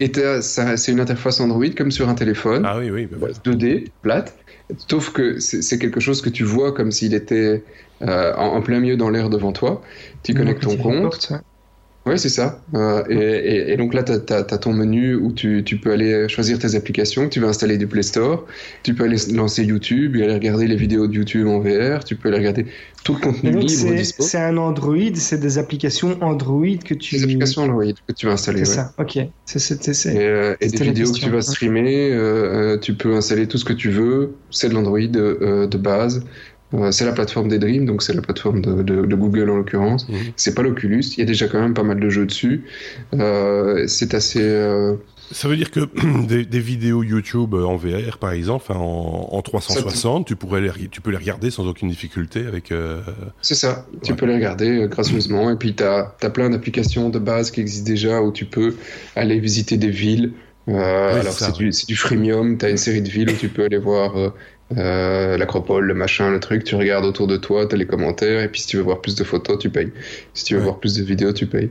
et 0.00 0.10
c'est 0.40 0.92
une 0.92 1.00
interface 1.00 1.40
Android 1.40 1.68
comme 1.76 1.90
sur 1.90 2.08
un 2.08 2.14
téléphone 2.14 2.64
Ah 2.66 2.78
oui, 2.78 2.90
oui. 2.90 3.06
bah 3.06 3.16
voilà. 3.18 3.34
2D, 3.44 3.88
plate, 4.02 4.36
sauf 4.88 5.12
que 5.12 5.38
c'est 5.38 5.78
quelque 5.78 6.00
chose 6.00 6.22
que 6.22 6.30
tu 6.30 6.44
vois 6.44 6.72
comme 6.72 6.90
s'il 6.90 7.14
était 7.14 7.64
euh, 8.02 8.34
en, 8.36 8.56
en 8.56 8.62
plein 8.62 8.80
milieu 8.80 8.96
dans 8.96 9.10
l'air 9.10 9.28
devant 9.28 9.52
toi. 9.52 9.82
Tu 10.22 10.34
connectes 10.34 10.62
ton 10.62 10.76
compte. 10.76 11.32
Oui, 12.10 12.18
c'est 12.18 12.28
ça. 12.28 12.60
Euh, 12.74 13.04
et, 13.08 13.14
et- 13.16 13.72
et 13.72 13.76
donc 13.76 13.94
là, 13.94 14.02
tu 14.02 14.12
as, 14.32 14.42
ton 14.58 14.72
menu 14.72 15.14
où 15.14 15.32
tu, 15.32 15.62
tu 15.64 15.76
peux 15.78 15.92
aller 15.92 16.28
choisir 16.28 16.58
tes 16.58 16.74
applications 16.74 17.24
que 17.28 17.32
tu 17.32 17.38
veux 17.40 17.46
installer 17.46 17.78
du 17.78 17.86
Play 17.86 18.02
Store. 18.02 18.46
Tu 18.82 18.94
peux 18.94 19.04
aller 19.04 19.16
lancer 19.32 19.64
YouTube 19.64 20.16
et 20.16 20.24
aller 20.24 20.34
regarder 20.34 20.66
les 20.66 20.76
vidéos 20.76 21.06
de 21.06 21.14
YouTube 21.14 21.46
en 21.46 21.60
VR. 21.60 22.02
Tu 22.04 22.16
peux 22.16 22.28
aller 22.28 22.38
regarder 22.38 22.66
tout 23.04 23.14
le 23.14 23.20
contenu 23.20 23.50
donc, 23.52 23.60
libre 23.62 23.72
c'est 23.72 23.94
dispo. 23.94 24.22
c'est 24.24 24.38
un 24.38 24.56
Android, 24.56 24.96
c'est 25.14 25.40
des 25.40 25.56
applications 25.58 26.18
Android 26.20 26.76
que 26.84 26.94
tu. 26.94 27.16
Applications 27.22 27.62
Android 27.62 27.84
que 28.06 28.12
tu 28.12 28.26
vas 28.26 28.32
installer. 28.32 28.64
C'est 28.64 28.70
ouais. 28.70 28.76
ça, 28.76 28.94
ok. 28.98 29.18
C'est- 29.44 30.14
Et, 30.14 30.18
euh, 30.18 30.54
et 30.60 30.68
des 30.68 30.84
vidéos 30.84 31.12
que 31.12 31.18
tu 31.18 31.30
vas 31.30 31.42
streamer, 31.42 32.10
euh, 32.12 32.74
euh, 32.74 32.78
tu 32.78 32.94
peux 32.94 33.14
installer 33.14 33.46
tout 33.46 33.58
ce 33.58 33.64
que 33.64 33.72
tu 33.72 33.88
veux. 33.90 34.34
C'est 34.50 34.68
de 34.68 34.74
l'Android 34.74 34.98
de 35.00 35.76
base. 35.78 36.24
Euh, 36.72 36.92
c'est 36.92 37.04
la 37.04 37.12
plateforme 37.12 37.48
des 37.48 37.58
Dreams, 37.58 37.84
donc 37.84 38.02
c'est 38.02 38.12
la 38.14 38.22
plateforme 38.22 38.60
de, 38.62 38.82
de- 38.82 39.04
de 39.04 39.14
Google 39.16 39.50
en 39.50 39.56
l'occurrence. 39.56 40.08
Mhm. 40.08 40.16
C'est 40.36 40.54
pas 40.54 40.62
l'Oculus. 40.62 41.02
Il 41.16 41.18
y 41.18 41.22
a 41.22 41.26
déjà 41.26 41.48
quand 41.48 41.60
même 41.60 41.74
pas 41.74 41.82
mal 41.82 41.98
de 41.98 42.08
jeux 42.08 42.26
dessus. 42.26 42.64
Euh, 43.14 43.86
c'est 43.88 44.14
assez. 44.14 44.40
euh, 44.42 44.94
Ça 45.32 45.48
veut 45.48 45.56
dire 45.56 45.70
que 45.72 45.80
des, 46.28 46.44
des 46.44 46.60
vidéos 46.60 47.02
YouTube 47.02 47.54
en 47.54 47.76
VR, 47.76 48.18
par 48.18 48.30
exemple, 48.32 48.64
enfin, 48.68 48.78
en, 48.80 49.28
en 49.32 49.42
360, 49.42 50.26
tu 50.26 50.36
pourrais 50.36 50.60
les, 50.60 50.70
tu 50.90 51.00
peux 51.00 51.10
les 51.10 51.16
regarder 51.16 51.50
sans 51.50 51.66
aucune 51.66 51.88
difficulté 51.88 52.46
avec. 52.46 52.70
euh, 52.72 53.00
C'est 53.42 53.54
ça, 53.56 53.86
tu 54.04 54.14
peux 54.14 54.26
les 54.26 54.34
regarder 54.34 54.82
euh, 54.82 54.86
gracieusement. 54.86 55.50
Et 55.50 55.56
puis, 55.56 55.74
tu 55.74 55.82
as, 55.82 56.14
plein 56.32 56.50
d'applications 56.50 57.08
de 57.10 57.18
base 57.18 57.50
qui 57.50 57.60
existent 57.60 57.90
déjà 57.90 58.22
où 58.22 58.30
tu 58.32 58.44
peux 58.44 58.76
aller 59.16 59.40
visiter 59.40 59.76
des 59.76 59.90
villes. 59.90 60.32
Euh, 60.70 61.14
Oui, 61.14 61.20
alors, 61.20 61.32
c'est 61.32 61.52
du, 61.52 61.70
du 61.70 61.96
freemium. 61.96 62.56
Tu 62.58 62.64
as 62.66 62.70
une 62.70 62.76
série 62.76 63.02
de 63.02 63.08
villes 63.08 63.30
où 63.30 63.36
tu 63.36 63.48
peux 63.48 63.64
aller 63.64 63.78
voir 63.78 64.16
euh, 64.16 64.30
euh, 64.76 65.36
l'acropole, 65.36 65.84
le 65.86 65.94
machin, 65.94 66.30
le 66.30 66.40
truc. 66.40 66.64
Tu 66.64 66.74
regardes 66.76 67.04
autour 67.04 67.26
de 67.26 67.36
toi, 67.36 67.66
tu 67.66 67.74
as 67.74 67.78
les 67.78 67.86
commentaires. 67.86 68.42
Et 68.42 68.48
puis, 68.48 68.60
si 68.60 68.66
tu 68.68 68.76
veux 68.76 68.82
voir 68.82 69.00
plus 69.00 69.14
de 69.16 69.24
photos, 69.24 69.58
tu 69.58 69.70
payes. 69.70 69.92
Si 70.34 70.44
tu 70.44 70.54
veux 70.54 70.60
Ouais. 70.60 70.64
voir 70.66 70.78
plus 70.78 70.94
de 70.94 71.02
vidéos, 71.02 71.32
tu 71.32 71.46
payes. 71.46 71.70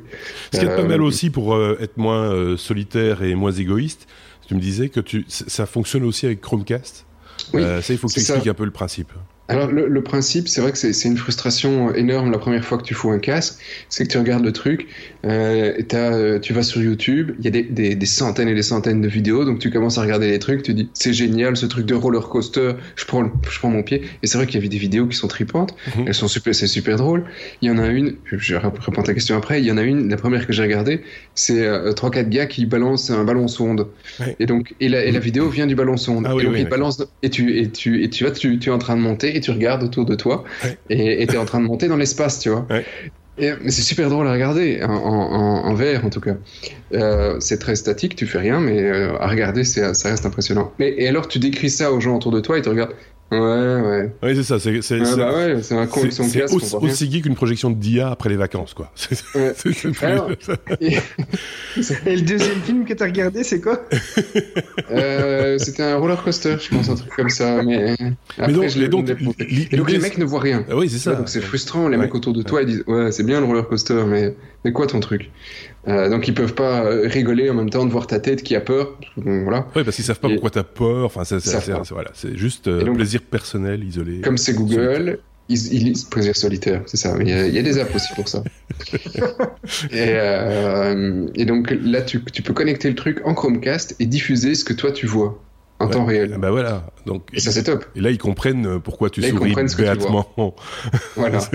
Ce 0.52 0.60
qui 0.60 0.66
est 0.66 0.76
pas 0.76 0.84
mal 0.84 1.02
aussi 1.02 1.30
pour 1.30 1.58
être 1.80 1.98
moins 1.98 2.58
solitaire 2.58 3.24
et 3.24 3.36
moins 3.36 3.52
égoïste. 3.52 4.08
Tu 4.48 4.56
me 4.56 4.60
disais 4.60 4.90
que 4.90 5.00
tu, 5.00 5.26
ça 5.28 5.66
fonctionne 5.66 6.04
aussi 6.04 6.26
avec 6.26 6.42
Chromecast? 6.42 7.06
Oui, 7.54 7.62
ça, 7.64 7.94
il 7.94 7.98
faut 7.98 8.08
que 8.08 8.14
tu 8.14 8.20
ça. 8.22 8.34
expliques 8.34 8.50
un 8.52 8.56
peu 8.56 8.66
le 8.66 8.72
principe. 8.72 9.12
Alors 9.50 9.72
le, 9.72 9.88
le 9.88 10.04
principe, 10.04 10.48
c'est 10.48 10.62
vrai 10.62 10.72
que 10.72 10.78
c'est 10.78 11.08
une 11.08 11.18
frustration 11.18 11.94
énorme 11.94 12.32
la 12.32 12.38
première 12.38 12.64
fois 12.64 12.78
que 12.78 12.84
tu 12.84 12.94
fous 12.94 13.10
un 13.10 13.20
casque, 13.20 13.56
c'est 13.90 14.06
que 14.06 14.12
tu 14.12 14.18
regardes 14.18 14.46
le 14.46 14.52
truc, 14.54 14.88
euh, 15.26 15.74
euh, 15.94 16.40
tu 16.40 16.54
vas 16.54 16.64
sur 16.64 16.82
YouTube, 16.82 17.32
il 17.40 17.46
y 17.46 17.48
a 17.48 17.52
des, 17.52 17.64
des, 17.64 17.96
des 17.96 18.06
centaines 18.06 18.48
et 18.48 18.54
des 18.56 18.62
centaines 18.64 19.02
de 19.02 19.08
vidéos, 19.08 19.46
donc 19.46 19.60
tu 19.60 19.72
commences 19.72 19.98
à 19.98 20.02
regarder 20.02 20.30
les 20.30 20.40
trucs, 20.40 20.64
tu 20.64 20.74
dis 20.74 20.92
c'est 20.94 21.14
génial 21.14 21.58
ce 21.58 21.66
truc 21.66 21.86
de 21.86 21.96
roller 21.96 22.30
coaster, 22.30 22.74
je 22.96 23.06
prends, 23.06 23.22
le- 23.24 23.32
je 23.50 23.58
prends 23.60 23.70
mon 23.70 23.84
pied, 23.84 24.04
et 24.22 24.28
c'est 24.28 24.38
vrai 24.38 24.46
qu'il 24.46 24.56
y 24.56 24.60
avait 24.60 24.70
des 24.70 24.78
vidéos 24.78 25.08
qui 25.08 25.18
sont 25.18 25.28
tripantes, 25.28 25.76
Mhm. 25.96 26.06
elles 26.08 26.14
sont 26.14 26.28
super, 26.28 26.54
c'est 26.54 26.68
super 26.68 26.98
drôle. 26.98 27.26
Il 27.62 27.68
y 27.70 27.72
en 27.72 27.80
a 27.80 27.88
une, 27.88 28.18
je 28.32 28.56
répondre 28.56 29.00
à 29.00 29.04
ta 29.04 29.14
question 29.14 29.36
après, 29.36 29.60
il 29.62 29.66
y 29.66 29.72
en 29.72 29.78
a 29.78 29.84
une, 29.84 30.10
la 30.10 30.18
première 30.18 30.46
que 30.46 30.54
j'ai 30.54 30.62
regardée, 30.64 31.02
c'est 31.34 31.66
euh, 31.66 31.92
trois 31.94 32.12
quatre 32.12 32.30
gars 32.30 32.46
qui 32.46 32.66
balancent 32.66 33.10
un 33.10 33.24
ballon 33.24 33.48
sonde, 33.48 33.88
et 34.40 34.46
donc 34.46 34.76
et 34.80 34.90
la, 34.90 35.04
et 35.06 35.12
la 35.12 35.20
vidéo 35.20 35.50
vient 35.50 35.66
du 35.68 35.76
ballon 35.76 35.98
sonde, 35.98 36.26
Ah 36.28 36.36
oui, 36.36 36.44
et 36.44 36.46
donc 36.46 36.54
oui, 36.54 36.62
ils 36.62 36.70
balancent 36.70 37.04
et 37.24 37.30
tu 37.30 37.58
et 37.58 37.72
tu 37.72 38.04
et 38.04 38.10
tu 38.10 38.24
vas 38.24 38.32
tu, 38.32 38.60
tu 38.60 38.70
es 38.70 38.72
en 38.72 38.78
train 38.78 38.96
de 38.96 39.02
monter 39.02 39.36
et 39.40 39.42
tu 39.42 39.52
regardes 39.52 39.82
autour 39.84 40.06
de 40.06 40.16
toi 40.16 40.44
Ouais. 40.64 40.78
et 40.90 41.26
tu 41.28 41.34
es 41.34 41.38
en 41.38 41.46
train 41.46 41.60
de 41.60 41.66
monter 41.66 41.88
dans 41.88 41.98
l'espace, 41.98 42.40
tu 42.40 42.50
vois. 42.50 42.66
Ouais. 42.70 42.86
Et, 43.42 43.52
mais 43.64 43.72
c'est 43.72 43.82
super 43.84 44.10
drôle 44.10 44.28
à 44.28 44.34
regarder, 44.34 44.84
en, 44.84 44.92
en, 44.92 45.66
en 45.66 45.74
VR 45.74 46.04
en 46.06 46.10
tout 46.10 46.20
cas. 46.20 46.36
Euh, 46.94 47.38
c'est 47.40 47.58
très 47.58 47.76
statique, 47.76 48.16
tu 48.18 48.28
fais 48.28 48.40
rien, 48.40 48.60
mais 48.60 48.82
euh, 48.84 49.18
à 49.20 49.28
regarder, 49.28 49.64
ça 49.64 49.92
reste 50.10 50.26
impressionnant. 50.26 50.74
Mais, 50.78 50.94
et 50.98 51.08
alors 51.08 51.28
tu 51.30 51.40
décris 51.40 51.70
ça 51.70 51.92
aux 51.94 52.02
gens 52.02 52.18
autour 52.18 52.32
de 52.32 52.42
toi, 52.42 52.58
ils 52.58 52.64
te 52.64 52.70
regardent. 52.70 52.96
Ouais, 53.32 53.38
ouais. 53.40 54.12
Oui, 54.24 54.36
c'est 54.36 54.44
ça. 54.44 54.60
C'est 54.60 54.82
c'est- 54.82 55.00
Ouais, 55.00 55.06
c'est- 55.06 55.16
bah 55.18 55.32
ouais, 55.36 55.62
c'est 55.62 55.76
un 55.76 55.86
con 55.86 56.00
avec 56.00 56.12
c'est- 56.14 56.24
son 56.24 56.30
c'est 56.30 56.40
casque. 56.40 56.54
on 56.54 56.58
aussi, 56.58 56.76
aussi 56.78 57.12
geek 57.12 57.24
qu'une 57.24 57.36
projection 57.36 57.70
d'IA 57.70 58.10
après 58.10 58.30
les 58.30 58.38
vacances, 58.38 58.74
quoi. 58.74 58.92
C'est- 58.96 59.24
Ouais. 59.36 59.54
c'est- 59.56 59.72
c'est- 59.74 60.04
Alors, 60.04 60.30
Et 60.82 62.16
le 62.16 62.22
deuxième 62.22 62.60
film 62.62 62.86
que 62.86 62.94
tu 62.94 63.04
as 63.04 63.06
regardé, 63.06 63.44
c'est 63.44 63.62
quoi? 63.62 63.82
Euh, 64.92 65.58
c'était 65.60 65.84
un 65.84 65.98
roller 65.98 66.22
coaster, 66.24 66.56
je 66.60 66.70
pense, 66.76 66.90
un 66.90 66.96
truc 66.96 67.12
comme 67.16 67.30
ça. 67.30 67.62
Mais, 67.64 67.96
après, 68.38 68.52
donc- 68.54 68.70
je 68.70 68.76
l'ai- 68.76 68.82
mais 68.84 68.88
donc, 68.90 69.08
je 69.08 69.24
monté. 69.24 69.46
l'i- 69.46 69.68
Et 69.72 69.78
donc 69.78 69.92
les 69.92 70.00
mecs 70.00 70.18
ne 70.18 70.26
voient 70.26 70.40
rien. 70.40 70.66
Ah 70.70 70.76
oui, 70.76 70.90
c'est 70.90 70.98
ça. 70.98 71.12
Ouais, 71.12 71.18
donc 71.18 71.30
c'est 71.30 71.42
frustrant, 71.42 71.88
les 71.88 71.98
Ouais. 71.98 72.04
mecs 72.06 72.16
autour 72.16 72.34
de 72.34 72.42
toi 72.42 72.62
ils 72.64 72.68
disent 72.68 72.84
ouais 72.88 73.12
c'est 73.12 73.24
bien 73.24 73.40
le 73.40 73.46
roller 73.46 73.68
coaster 73.68 74.04
mais 74.08 74.36
mais 74.66 74.72
quoi 74.72 74.88
ton 74.88 75.00
truc? 75.00 75.30
Euh, 75.88 76.10
Donc 76.10 76.28
ils 76.28 76.34
peuvent 76.34 76.54
pas 76.56 76.84
euh, 76.84 77.08
rigoler 77.08 77.50
en 77.50 77.54
même 77.54 77.70
temps 77.70 77.86
de 77.86 77.92
voir 77.92 78.06
ta 78.06 78.20
tête 78.20 78.44
qui 78.44 78.56
a 78.56 78.62
peur. 78.62 78.98
Voilà. 79.16 79.66
Oui, 79.76 79.84
parce 79.84 79.96
qu'ils 79.96 80.06
savent 80.06 80.20
pas 80.20 80.28
Et- 80.28 80.34
pourquoi 80.34 80.50
t'as 80.50 80.64
peur. 80.64 81.06
Enfin, 81.06 81.24
c'est 81.24 81.40
voilà, 81.92 82.12
c'est 82.14 82.36
juste 82.38 82.68
euh, 82.68 82.84
donc- 82.84 82.96
plaisir 82.98 83.22
personnel, 83.22 83.84
isolé. 83.84 84.20
Comme 84.22 84.38
c'est 84.38 84.54
Google, 84.54 85.20
ils, 85.48 85.74
ils 85.74 85.86
lisent 85.86 86.04
plaisir 86.04 86.36
solitaire, 86.36 86.84
c'est 86.86 86.98
ça. 86.98 87.16
Il 87.20 87.28
y, 87.30 87.34
a, 87.34 87.48
il 87.48 87.54
y 87.54 87.58
a 87.60 87.62
des 87.64 87.80
apps 87.80 87.96
aussi 87.96 88.14
pour 88.14 88.28
ça. 88.28 88.44
et, 89.92 90.10
euh, 90.10 91.28
et 91.36 91.46
donc 91.46 91.74
là 91.82 92.02
tu, 92.02 92.24
tu 92.26 92.42
peux 92.42 92.54
connecter 92.54 92.90
le 92.90 92.96
truc 92.96 93.22
en 93.26 93.34
Chromecast 93.34 93.96
et 94.00 94.06
diffuser 94.06 94.56
ce 94.56 94.64
que 94.66 94.74
toi 94.74 94.92
tu 94.92 95.06
vois. 95.08 95.42
en 95.80 95.88
temps 95.88 96.06
réel. 96.06 96.36
Bah 96.40 96.52
voilà. 96.52 96.84
Donc, 97.06 97.24
et 97.34 97.40
ça, 97.40 97.52
c'est 97.52 97.64
top. 97.64 97.86
Et 97.96 98.02
là, 98.02 98.12
ils 98.12 98.18
comprennent 98.18 98.80
pourquoi 98.82 99.10
tu 99.10 99.22
souris 99.24 99.56
béatement. 99.78 100.28
Voilà. 101.16 101.40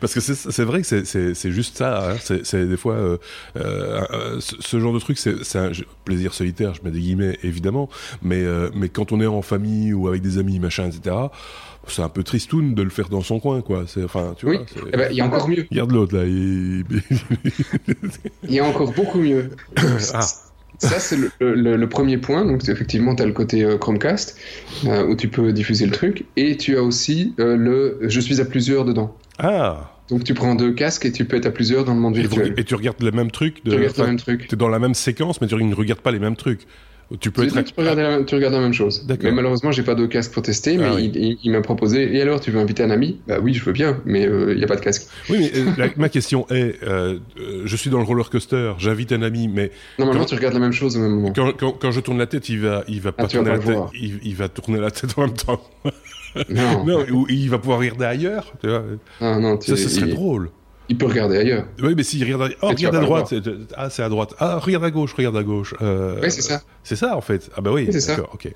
Parce 0.00 0.14
que 0.14 0.20
c'est 0.20 0.64
vrai 0.64 0.82
que 0.82 1.04
c'est 1.04 1.50
juste 1.50 1.78
ça. 1.78 2.12
Hein. 2.12 2.16
C'est 2.42 2.66
des 2.66 2.76
fois 2.76 2.94
euh, 2.94 3.18
euh, 3.56 4.38
ce 4.40 4.78
genre 4.78 4.92
de 4.92 4.98
truc, 4.98 5.18
c'est 5.18 5.56
un 5.56 5.70
plaisir 6.04 6.34
solitaire. 6.34 6.74
Je 6.74 6.82
mets 6.82 6.90
des 6.90 7.00
guillemets 7.00 7.38
évidemment, 7.42 7.88
mais 8.22 8.42
euh, 8.42 8.70
mais 8.74 8.88
quand 8.88 9.12
on 9.12 9.20
est 9.20 9.26
en 9.26 9.42
famille 9.42 9.92
ou 9.92 10.08
avec 10.08 10.22
des 10.22 10.38
amis, 10.38 10.58
machin, 10.58 10.86
etc. 10.88 11.16
C'est 11.88 12.02
un 12.02 12.08
peu 12.08 12.22
tristoun 12.22 12.74
de 12.74 12.82
le 12.82 12.90
faire 12.90 13.08
dans 13.08 13.22
son 13.22 13.40
coin, 13.40 13.62
quoi. 13.62 13.84
Enfin, 14.04 14.34
tu 14.36 14.46
oui. 14.46 14.58
vois. 14.58 14.66
Eh 14.92 14.96
ben, 14.96 15.08
il 15.10 15.16
y 15.16 15.20
a 15.20 15.26
encore 15.26 15.48
mieux. 15.48 15.66
Regarde 15.70 15.92
l'autre 15.92 16.16
là. 16.16 16.24
Il... 16.24 16.84
il... 18.44 18.54
y 18.54 18.60
a 18.60 18.64
encore 18.64 18.92
beaucoup 18.92 19.18
mieux. 19.18 19.50
ah. 20.14 20.26
Ça, 20.80 20.98
c'est 20.98 21.16
le, 21.16 21.30
le, 21.54 21.88
premier 21.88 22.16
point. 22.16 22.44
Donc, 22.44 22.68
effectivement, 22.68 23.14
tu 23.14 23.22
as 23.22 23.26
le 23.26 23.32
côté 23.32 23.66
Chromecast 23.78 24.36
où 24.84 25.14
tu 25.14 25.28
peux 25.28 25.52
diffuser 25.52 25.86
le 25.86 25.92
truc. 25.92 26.24
Et 26.36 26.56
tu 26.56 26.76
as 26.76 26.82
aussi 26.82 27.34
le 27.36 27.98
je 28.02 28.20
suis 28.20 28.40
à 28.40 28.44
plusieurs 28.44 28.84
dedans. 28.84 29.16
Ah 29.38 29.90
donc 30.10 30.24
tu 30.24 30.34
prends 30.34 30.56
deux 30.56 30.72
casques 30.72 31.06
et 31.06 31.12
tu 31.12 31.24
peux 31.24 31.36
être 31.36 31.46
à 31.46 31.50
plusieurs 31.50 31.84
dans 31.84 31.94
le 31.94 32.00
monde 32.00 32.16
virtuel. 32.16 32.52
Et 32.56 32.64
tu 32.64 32.74
regardes 32.74 33.00
le 33.00 33.12
même 33.12 33.30
truc. 33.30 33.64
De, 33.64 33.70
tu 33.70 33.76
regardes 33.76 33.98
le 33.98 34.06
même 34.06 34.18
truc. 34.18 34.48
Tu 34.48 34.54
es 34.54 34.58
dans 34.58 34.68
la 34.68 34.80
même 34.80 34.94
séquence, 34.94 35.40
mais 35.40 35.46
tu 35.46 35.54
ne 35.54 35.74
regardes 35.74 36.00
pas 36.00 36.10
les 36.10 36.18
mêmes 36.18 36.36
trucs. 36.36 36.66
Tu 37.18 37.32
peux, 37.32 37.44
être... 37.44 37.60
tu, 37.62 37.74
regardes 37.76 37.98
la, 37.98 38.22
tu 38.22 38.36
regardes 38.36 38.54
la 38.54 38.60
même 38.60 38.72
chose. 38.72 39.04
Mais 39.22 39.32
malheureusement, 39.32 39.72
j'ai 39.72 39.82
pas 39.82 39.96
de 39.96 40.06
casque 40.06 40.32
pour 40.32 40.42
tester, 40.42 40.76
mais 40.76 40.84
ah 40.84 41.00
il, 41.00 41.50
m'a 41.50 41.60
proposé. 41.60 42.14
Et 42.16 42.22
alors, 42.22 42.40
tu 42.40 42.52
veux 42.52 42.60
inviter 42.60 42.84
un 42.84 42.90
ami? 42.90 43.18
Bah 43.26 43.38
oui, 43.42 43.52
je 43.52 43.64
veux 43.64 43.72
bien, 43.72 44.00
mais 44.04 44.22
il 44.22 44.56
n'y 44.56 44.62
a 44.62 44.68
pas 44.68 44.76
de 44.76 44.80
casque. 44.80 45.08
Oui, 45.28 45.50
mais 45.52 45.60
euh, 45.60 45.88
ma 45.96 46.08
question 46.08 46.46
est 46.50 46.76
euh, 46.84 47.18
je 47.64 47.76
suis 47.76 47.90
dans 47.90 47.98
le 47.98 48.04
roller 48.04 48.30
coaster, 48.30 48.74
j'invite 48.78 49.10
un 49.12 49.22
ami, 49.22 49.48
mais. 49.48 49.72
Normalement, 49.98 50.24
tu 50.24 50.36
regardes 50.36 50.54
la 50.54 50.60
même 50.60 50.72
chose 50.72 50.96
au 50.96 51.00
même 51.00 51.10
moment. 51.10 51.32
Quand, 51.32 51.72
quand, 51.72 51.90
je 51.90 52.00
tourne 52.00 52.18
la 52.18 52.26
tête, 52.26 52.48
il 52.48 52.60
va, 52.60 52.84
il 52.86 53.00
va 53.00 53.10
ah, 53.10 53.22
pas 53.22 53.28
tourner 53.28 53.50
la 53.50 53.58
tête. 53.58 53.78
Il, 53.94 54.36
va 54.36 54.48
tourner 54.48 54.78
la 54.78 54.90
tête 54.90 55.10
en 55.16 55.22
même 55.22 55.34
temps. 55.34 55.60
Non. 56.48 56.84
non, 56.86 57.26
il 57.28 57.50
va 57.50 57.58
pouvoir 57.58 57.80
regarder 57.80 58.04
ailleurs. 58.04 58.52
Tu 58.60 58.68
vois. 58.68 58.84
Ah, 59.20 59.38
non, 59.38 59.60
ça, 59.60 59.76
ce 59.76 59.88
serait 59.88 60.10
drôle. 60.10 60.50
Il 60.90 60.98
peut 60.98 61.06
regarder 61.06 61.38
ailleurs. 61.38 61.66
Oui, 61.80 61.94
mais 61.96 62.02
s'il 62.02 62.22
regarde, 62.24 62.52
oh, 62.62 62.68
regarde 62.68 62.96
à 62.96 63.00
droite, 63.00 63.32
ah, 63.76 63.88
c'est 63.90 64.02
à 64.02 64.08
droite. 64.08 64.34
Ah, 64.40 64.58
regarde 64.58 64.84
à 64.84 64.90
gauche, 64.90 65.14
regarde 65.14 65.36
à 65.36 65.44
gauche. 65.44 65.72
Euh, 65.80 66.18
oui, 66.20 66.30
c'est 66.32 66.42
ça. 66.42 66.62
C'est 66.82 66.96
ça, 66.96 67.16
en 67.16 67.20
fait. 67.20 67.48
Ah, 67.56 67.60
bah 67.60 67.70
oui. 67.72 67.88
c'est 67.92 68.00
ça. 68.00 68.18
ok. 68.20 68.52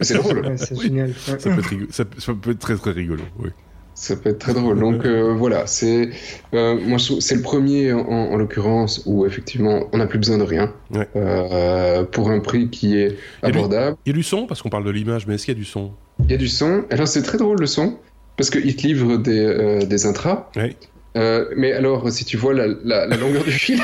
c'est 0.00 0.14
drôle. 0.14 0.38
Ouais, 0.46 0.56
c'est 0.56 0.80
génial. 0.80 1.12
Ça, 1.14 1.36
peut 1.36 1.50
être 1.50 1.92
ça, 1.92 2.04
ça, 2.16 2.32
peut 2.32 2.52
être 2.52 2.58
très, 2.58 2.74
très 2.76 2.92
rigolo, 2.92 3.22
oui. 3.38 3.50
Ça 3.94 4.16
peut 4.16 4.30
être 4.30 4.38
très 4.38 4.54
drôle. 4.54 4.78
Donc 4.78 5.04
euh, 5.04 5.34
voilà, 5.34 5.66
c'est 5.66 6.10
euh, 6.54 6.78
moi 6.86 6.98
c'est 6.98 7.34
le 7.34 7.42
premier 7.42 7.92
en, 7.92 8.06
en 8.06 8.36
l'occurrence 8.36 9.02
où 9.06 9.26
effectivement 9.26 9.88
on 9.92 9.98
n'a 9.98 10.06
plus 10.06 10.20
besoin 10.20 10.38
de 10.38 10.44
rien 10.44 10.72
ouais. 10.92 11.08
euh, 11.16 12.04
pour 12.04 12.30
un 12.30 12.38
prix 12.38 12.70
qui 12.70 12.96
est 12.96 13.16
abordable. 13.42 13.96
Il 14.06 14.10
y 14.10 14.12
a 14.12 14.16
du 14.16 14.22
son 14.22 14.46
parce 14.46 14.62
qu'on 14.62 14.68
parle 14.68 14.84
de 14.84 14.90
l'image, 14.90 15.26
mais 15.26 15.34
est-ce 15.34 15.46
qu'il 15.46 15.54
y 15.54 15.56
a 15.56 15.58
du 15.58 15.64
son? 15.64 15.90
Il 16.20 16.30
y 16.30 16.34
a 16.34 16.36
du 16.36 16.46
son. 16.46 16.84
Alors 16.90 17.08
c'est 17.08 17.22
très 17.22 17.38
drôle 17.38 17.58
le 17.58 17.66
son 17.66 17.98
parce 18.36 18.50
qu'il 18.50 18.76
te 18.76 18.86
livre 18.86 19.16
des, 19.16 19.44
euh, 19.44 19.84
des 19.84 20.06
intras. 20.06 20.48
Ouais. 20.54 20.76
Euh, 21.18 21.46
mais 21.56 21.72
alors, 21.72 22.10
si 22.10 22.24
tu 22.24 22.36
vois 22.36 22.54
la, 22.54 22.66
la, 22.84 23.06
la 23.06 23.16
longueur 23.16 23.44
du 23.44 23.50
fil, 23.50 23.80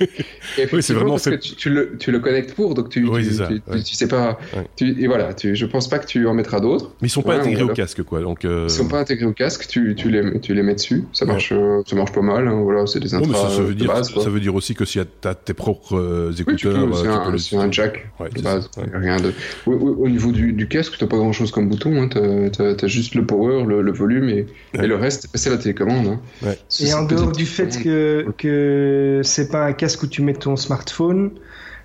oui, 0.72 0.82
c'est 0.82 0.92
vraiment 0.94 1.12
parce 1.12 1.24
que 1.28 1.34
tu, 1.34 1.54
tu, 1.56 1.70
le, 1.70 1.96
tu 1.98 2.10
le 2.12 2.20
connectes 2.20 2.54
pour, 2.54 2.74
donc 2.74 2.88
tu, 2.90 3.04
oui, 3.06 3.26
tu, 3.26 3.34
ça, 3.34 3.46
tu, 3.48 3.54
ouais. 3.70 3.82
tu, 3.82 3.94
sais 3.94 4.08
pas. 4.08 4.38
Tu, 4.76 5.02
et 5.02 5.06
voilà, 5.06 5.34
tu, 5.34 5.54
je 5.56 5.66
pense 5.66 5.88
pas 5.88 5.98
que 5.98 6.06
tu 6.06 6.26
en 6.26 6.34
mettras 6.34 6.60
d'autres. 6.60 6.92
Mais 7.02 7.08
ils 7.08 7.10
sont 7.10 7.22
pas 7.22 7.34
Ouais, 7.34 7.40
intégrés 7.40 7.62
au 7.62 7.68
casque, 7.68 8.02
quoi. 8.02 8.20
Donc, 8.20 8.44
euh... 8.44 8.64
Ils 8.68 8.70
sont 8.70 8.88
pas 8.88 9.00
intégrés 9.00 9.26
au 9.26 9.32
casque, 9.32 9.66
tu, 9.68 9.94
tu, 9.94 10.10
les, 10.10 10.40
tu 10.40 10.54
les 10.54 10.62
mets 10.62 10.74
dessus, 10.74 11.04
ça 11.12 11.24
marche, 11.24 11.52
euh, 11.52 11.82
ça 11.86 11.96
marche 11.96 12.12
pas 12.12 12.22
mal. 12.22 12.46
Hein, 12.48 12.60
voilà, 12.62 12.86
c'est 12.86 13.00
des 13.00 13.08
mais 13.16 13.26
intras 13.26 13.48
ça, 13.50 13.56
ça 13.56 13.62
veut 13.62 13.74
dire, 13.74 13.88
base. 13.88 14.12
Ça 14.14 14.30
veut 14.30 14.40
dire 14.40 14.54
aussi 14.54 14.74
que 14.74 14.84
si 14.84 14.98
tu 15.22 15.28
as 15.28 15.34
tes 15.34 15.54
propres 15.54 15.96
euh, 15.96 16.30
Oui, 16.30 16.40
écouteurs, 16.40 16.88
peux, 16.88 17.38
c'est 17.38 17.56
un, 17.56 17.70
jack 17.72 18.08
Ouais, 18.18 18.28
de 18.30 18.42
base. 18.42 18.70
ouais. 18.76 18.84
Rien 18.94 19.16
de... 19.18 19.32
au, 19.66 19.72
au- 19.72 19.96
au 20.04 20.08
niveau 20.08 20.32
du, 20.32 20.52
du 20.52 20.68
casque, 20.68 20.94
t'as 20.98 21.06
pas 21.06 21.16
grand 21.16 21.32
chose 21.32 21.50
comme 21.50 21.68
bouton. 21.68 22.02
Hein. 22.02 22.08
T'as, 22.52 22.74
t'as 22.74 22.86
juste 22.86 23.14
le 23.14 23.24
power, 23.26 23.64
le, 23.66 23.82
le 23.82 23.92
volume 23.92 24.28
et, 24.28 24.46
Ouais. 24.76 24.84
et 24.84 24.86
le 24.86 24.94
reste, 24.96 25.28
c'est 25.34 25.50
la 25.50 25.58
télécommande. 25.58 26.06
Hein. 26.06 26.20
Ouais. 26.42 26.58
Et 26.80 26.92
en 26.94 27.02
dehors 27.04 27.32
du 27.32 27.46
fait 27.46 27.82
que, 27.82 28.26
que 28.38 29.20
c'est 29.24 29.50
pas 29.50 29.64
un 29.64 29.72
casque 29.72 30.02
où 30.02 30.06
tu 30.06 30.22
mets 30.22 30.34
ton 30.34 30.56
smartphone, 30.56 31.30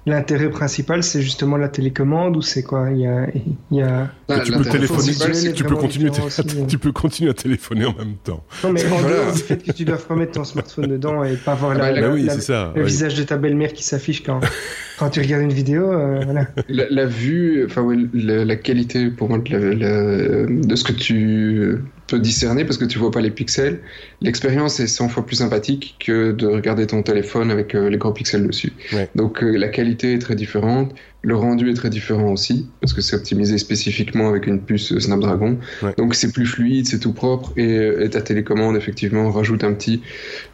l'intérêt 0.08 0.52
principal 0.52 1.02
c'est 1.02 1.22
justement 1.24 1.58
la 1.58 1.68
télécommande 1.68 2.38
ou 2.38 2.42
c'est 2.44 2.62
quoi? 2.62 2.90
Il 2.92 3.00
y 3.00 3.08
a, 3.08 3.26
il 3.72 3.78
y 3.78 3.82
a... 3.82 4.10
Là, 4.30 4.40
tu 4.42 4.52
peux 4.52 4.64
téléphoner, 4.64 5.54
tu 5.54 5.64
peux 5.64 5.76
continuer, 5.76 6.10
aussi, 6.12 6.42
hein. 6.42 6.66
tu 6.68 6.78
peux 6.78 6.92
continuer 6.92 7.32
à 7.32 7.34
téléphoner 7.34 7.86
en 7.86 7.94
même 7.96 8.16
temps. 8.24 8.44
Non 8.64 8.72
mais 8.72 8.86
en 8.86 9.02
dehors 9.02 9.32
du 9.34 9.40
fait 9.40 9.58
que 9.64 9.72
tu 9.72 9.84
dois 9.86 9.98
remettre 10.08 10.34
ton 10.34 10.44
smartphone 10.44 10.88
dedans 10.88 11.24
et 11.24 11.36
pas 11.38 11.56
voir 11.56 11.72
Ah 11.72 11.78
la, 11.78 11.94
bah, 11.94 12.02
la- 12.02 12.10
oui, 12.12 12.24
la- 12.24 12.34
c'est 12.36 12.42
ça. 12.42 12.72
le 12.76 12.82
ouais. 12.84 12.88
visage 12.88 13.16
de 13.16 13.24
ta 13.24 13.38
belle-mère 13.38 13.74
qui 13.74 13.84
s'affiche 13.84 14.22
quand, 14.24 14.40
quand 14.98 15.10
tu 15.10 15.20
regardes 15.22 15.44
une 15.44 15.54
vidéo. 15.54 15.92
euh, 15.92 16.22
voilà. 16.24 16.48
La, 16.70 16.86
la 16.90 17.06
vue, 17.06 17.66
enfin 17.66 17.82
ouais, 17.82 17.98
la, 18.14 18.46
la 18.46 18.56
qualité 18.56 19.08
pour 19.10 19.30
moi 19.30 19.38
de, 19.40 19.52
la- 19.56 19.74
la- 19.74 20.46
de 20.46 20.76
ce 20.76 20.84
que 20.84 20.94
tu 20.94 21.78
peux 22.08 22.20
discerner 22.20 22.66
parce 22.66 22.78
que 22.78 22.86
tu 22.86 23.00
vois 23.00 23.10
pas 23.10 23.22
les 23.22 23.32
pixels, 23.32 23.80
l'expérience 24.22 24.80
est 24.80 24.86
100 24.88 25.10
fois 25.10 25.26
plus 25.26 25.38
sympathique 25.38 25.96
que 26.06 26.32
de 26.34 26.46
regarder 26.46 26.86
ton 26.86 27.02
téléphone 27.02 27.50
avec 27.50 27.74
euh, 27.74 27.90
les 27.90 27.98
gros 27.98 28.12
pixels 28.14 28.46
dessus. 28.46 28.74
Ouais. 28.94 29.10
Donc 29.16 29.44
euh, 29.44 29.58
la 29.58 29.70
qualité 29.70 30.14
est 30.14 30.20
très 30.20 30.36
différente, 30.36 30.94
le 31.24 31.36
rendu 31.36 31.72
est 31.72 31.74
très 31.74 31.90
différent 31.90 32.32
aussi 32.32 32.68
parce 32.80 32.94
que 32.94 33.02
c'est 33.02 33.16
optimisé 33.16 33.58
spécifiquement 33.58 34.30
avec 34.30 34.46
une 34.46 34.62
puce 34.62 34.96
Snapdragon. 35.00 35.58
Ouais. 35.82 35.96
Donc 35.98 36.14
c'est 36.14 36.32
plus 36.32 36.46
fluide, 36.46 36.86
c'est 36.86 37.00
tout 37.00 37.14
propre 37.14 37.52
et, 37.58 37.88
et 38.04 38.10
ta 38.12 38.22
télécommande 38.22 38.78
effectivement 38.78 39.32
rajoute 39.32 39.64
un 39.64 39.74
petit, 39.74 40.04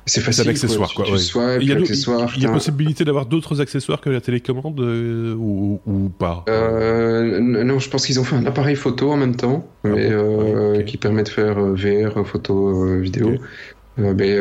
c'est 0.05 0.21
facile. 0.21 0.45
d'accessoires, 0.45 0.87
Tu, 0.87 0.95
quoi, 0.95 1.03
tu 1.05 1.11
ouais. 1.11 1.17
swipes, 1.17 1.57
Il 1.61 1.67
y 1.67 1.71
a, 1.73 1.75
l'accessoire, 1.79 2.31
il 2.37 2.43
y 2.43 2.45
a 2.45 2.49
possibilité 2.53 3.03
d'avoir 3.03 3.25
d'autres 3.25 3.59
accessoires 3.59 3.99
que 3.99 4.09
la 4.09 4.21
télécommande 4.21 4.30
euh, 4.79 5.35
ou, 5.35 5.79
ou 5.85 6.09
pas 6.09 6.45
Euh, 6.49 7.39
non, 7.39 7.79
je 7.79 7.89
pense 7.89 8.05
qu'ils 8.05 8.19
ont 8.19 8.23
fait 8.23 8.35
un 8.35 8.45
appareil 8.45 8.75
photo 8.75 9.11
en 9.11 9.17
même 9.17 9.35
temps, 9.35 9.65
Ah 9.83 9.89
mais, 9.89 10.09
bon 10.09 10.15
euh, 10.15 10.81
qui 10.83 10.97
permet 10.97 11.23
de 11.23 11.29
faire 11.29 11.57
euh, 11.59 11.75
VR, 11.75 12.25
photo, 12.25 12.97
vidéo. 12.99 13.31
Mais 13.97 14.39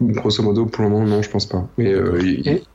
grosso 0.00 0.42
modo, 0.42 0.64
pour 0.66 0.84
le 0.84 0.90
moment, 0.90 1.04
non, 1.06 1.20
je 1.20 1.28
pense 1.28 1.44
pas. 1.46 1.68
Mais 1.76 1.92